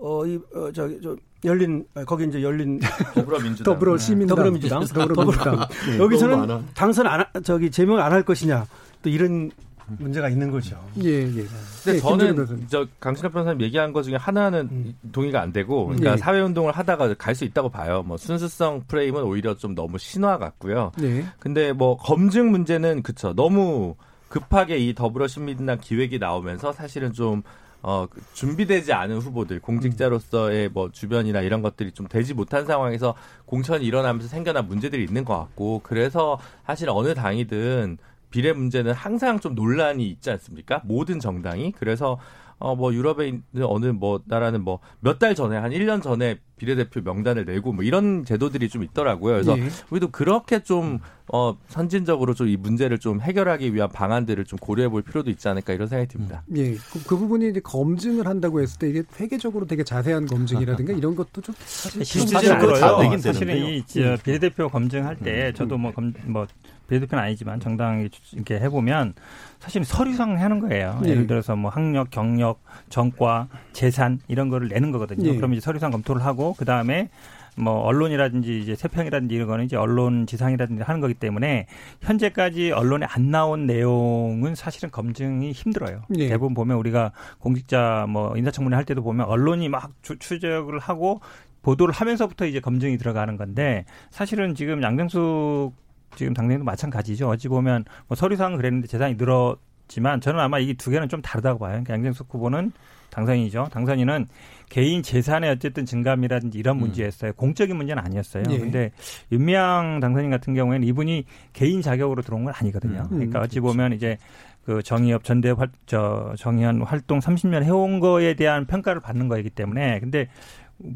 [0.00, 2.80] 어이 어, 저기 저 열린 거기 이제 열린
[3.14, 3.72] 더불어민주당.
[3.72, 4.36] 더불어 시민당.
[4.36, 4.84] 더불어민주당.
[4.84, 5.68] 더불어민주당.
[5.86, 5.98] 네.
[5.98, 8.66] 여기서는 당선 안 저기 제명을 안할 것이냐.
[9.02, 9.50] 또 이런
[9.86, 10.76] 문제가 있는 거죠.
[11.02, 11.46] 예, 예.
[11.84, 14.94] 근데 예, 저는 저 강신엽 변호사님 얘기한 것 중에 하나는 음.
[15.12, 16.16] 동의가 안 되고, 그러니까 예.
[16.16, 18.02] 사회 운동을 하다가 갈 수 있다고 봐요.
[18.02, 20.92] 뭐 순수성 프레임은 오히려 좀 너무 신화 같고요.
[21.02, 21.24] 예.
[21.38, 23.96] 근데 뭐 검증 문제는 그쵸 너무
[24.28, 27.42] 급하게 이 더불어시민당 기획이 나오면서 사실은 좀
[27.84, 33.14] 어, 그 준비되지 않은 후보들, 공직자로서의 뭐 주변이나 이런 것들이 좀 되지 못한 상황에서
[33.44, 37.98] 공천이 일어나면서 생겨난 문제들이 있는 것 같고, 그래서 사실 어느 당이든
[38.32, 40.80] 비례 문제는 항상 좀 논란이 있지 않습니까?
[40.84, 41.72] 모든 정당이.
[41.78, 42.18] 그래서
[42.58, 47.00] 어 뭐 유럽에 있는 어느 뭐 나라는 뭐 몇 달 전에 한 1년 전에 비례대표
[47.00, 49.34] 명단을 내고 뭐 이런 제도들이 좀 있더라고요.
[49.34, 49.66] 그래서 예.
[49.90, 51.00] 우리도 그렇게 좀
[51.32, 55.72] 어, 선진적으로 좀 이 문제를 좀 해결하기 위한 방안들을 좀 고려해 볼 필요도 있지 않을까
[55.72, 56.44] 이런 생각이 듭니다.
[56.50, 56.56] 음.
[56.56, 56.74] 예.
[56.74, 61.40] 그, 그, 부분이 이제 검증을 한다고 했을 때 이게 회계적으로 되게 자세한 검증이라든가 이런 것도
[61.40, 64.16] 좀 사실 실질적으로 사실은, 사실은 이 음.
[64.22, 65.54] 비례대표 검증할 때 음.
[65.54, 66.46] 저도 뭐, 검, 뭐
[66.92, 69.14] 비례대표는 아니지만 정당이 이렇게 해보면
[69.58, 71.00] 사실 서류상 하는 거예요.
[71.06, 71.10] 예.
[71.10, 75.30] 예를 들어서 뭐 학력, 경력, 전과, 재산 이런 거를 내는 거거든요.
[75.30, 75.36] 예.
[75.36, 77.08] 그러면 이제 서류상 검토를 하고 그 다음에
[77.56, 81.66] 뭐 언론이라든지 이제 세평이라든지 이런 거는 이제 언론 지상이라든지 하는 거기 때문에
[82.00, 86.02] 현재까지 언론에 안 나온 내용은 사실은 검증이 힘들어요.
[86.18, 86.28] 예.
[86.28, 91.20] 대부분 보면 우리가 공직자 뭐 인사청문회 할 때도 보면 언론이 막 추적을 하고
[91.62, 95.72] 보도를 하면서부터 이제 검증이 들어가는 건데 사실은 지금 양정숙
[96.16, 97.28] 지금 당내도 마찬가지죠.
[97.28, 101.70] 어찌 보면 뭐 서류상 그랬는데 재산이 늘었지만 저는 아마 이 두 개는 좀 다르다고 봐요.
[101.72, 102.72] 그러니까 양정숙 후보는
[103.10, 103.68] 당선인이죠.
[103.70, 104.28] 당선인은
[104.70, 106.80] 개인 재산의 어쨌든 증감이라든지 이런 음.
[106.80, 107.32] 문제였어요.
[107.32, 107.36] 음.
[107.36, 108.44] 공적인 문제는 아니었어요.
[108.48, 108.58] 예.
[108.58, 108.90] 근데
[109.30, 113.02] 윤미향 당선인 같은 경우에는 이분이 개인 자격으로 들어온 건 아니거든요.
[113.10, 113.16] 음.
[113.16, 114.16] 그러니까 어찌 보면 이제
[114.64, 120.00] 그 정의협 전대협 활, 저 정의한 활동 30년 해온 거에 대한 평가를 받는 거이기 때문에
[120.00, 120.28] 근데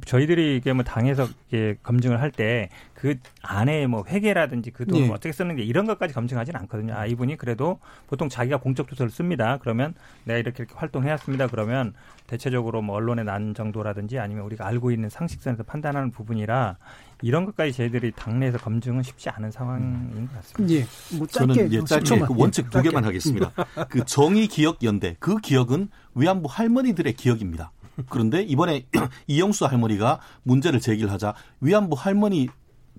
[0.04, 5.12] 저희들이 이게 뭐 당에서 이게 검증을 할 때 그 안에 뭐 회계라든지 그 돈을 네.
[5.12, 6.94] 어떻게 쓰는지 이런 것까지 검증하지는 않거든요.
[6.94, 9.58] 아 이분이 그래도 보통 자기가 공적 투서를 씁니다.
[9.60, 11.48] 그러면 내가 이렇게 이렇게 활동해왔습니다.
[11.48, 11.92] 그러면
[12.26, 16.78] 대체적으로 뭐 언론에 난 정도라든지 아니면 우리가 알고 있는 상식선에서 판단하는 부분이라
[17.22, 20.74] 이런 것까지 저희들이 당내에서 검증은 쉽지 않은 상황인 것 같습니다.
[20.74, 20.86] 예.
[21.16, 23.52] 뭐 짧게, 저는 예, 짧게 그 원칙 두 개만 하겠습니다.
[23.88, 27.72] 그 정의 기억 연대 그 기억은 위안부 할머니들의 기억입니다.
[28.08, 28.86] 그런데 이번에
[29.26, 32.48] 이영수 할머니가 문제를 제기하자 위안부 할머니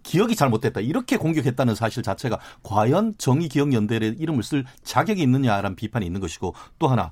[0.04, 6.54] 기억이 잘못됐다 이렇게 공격했다는 사실 자체가 과연 정의기억연대의 이름을 쓸 자격이 있느냐라는 비판이 있는 것이고
[6.80, 7.12] 또 하나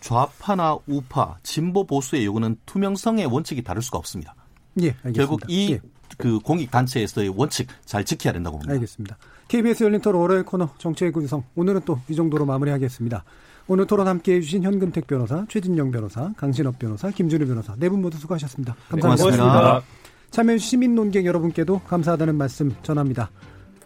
[0.00, 4.34] 좌파나 우파 진보 보수의 요구는 투명성의 원칙이 다를 수가 없습니다.
[4.82, 5.12] 예, 알겠습니다.
[5.18, 5.80] 결국 이 예.
[6.18, 8.74] 그 공익 단체에서의 원칙 잘 지켜야 된다고 봅니다.
[8.74, 9.16] 알겠습니다.
[9.48, 13.24] KBS 열린 토론 월요일 코너 정치의 구성 오늘은 또 이 정도로 마무리하겠습니다.
[13.66, 18.18] 오늘 토론 함께해 주신 현근택 변호사, 최진영 변호사, 강신업 변호사, 김준우 변호사 네 분 모두
[18.18, 18.74] 수고하셨습니다.
[18.90, 19.30] 감사합니다.
[19.30, 19.82] 네, 고맙습니다.
[20.30, 23.30] 참여해 주신 시민 논객 여러분께도 감사하다는 말씀 전합니다.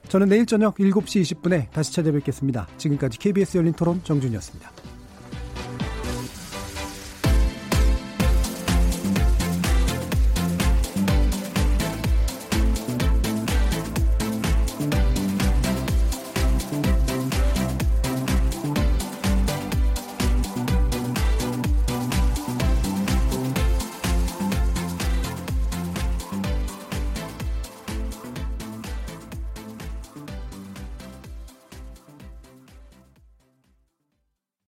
[0.09, 2.66] 저는 내일 저녁 7시 20분에 다시 찾아뵙겠습니다.
[2.78, 4.97] 지금까지 KBS 열린 토론 정준이었습니다.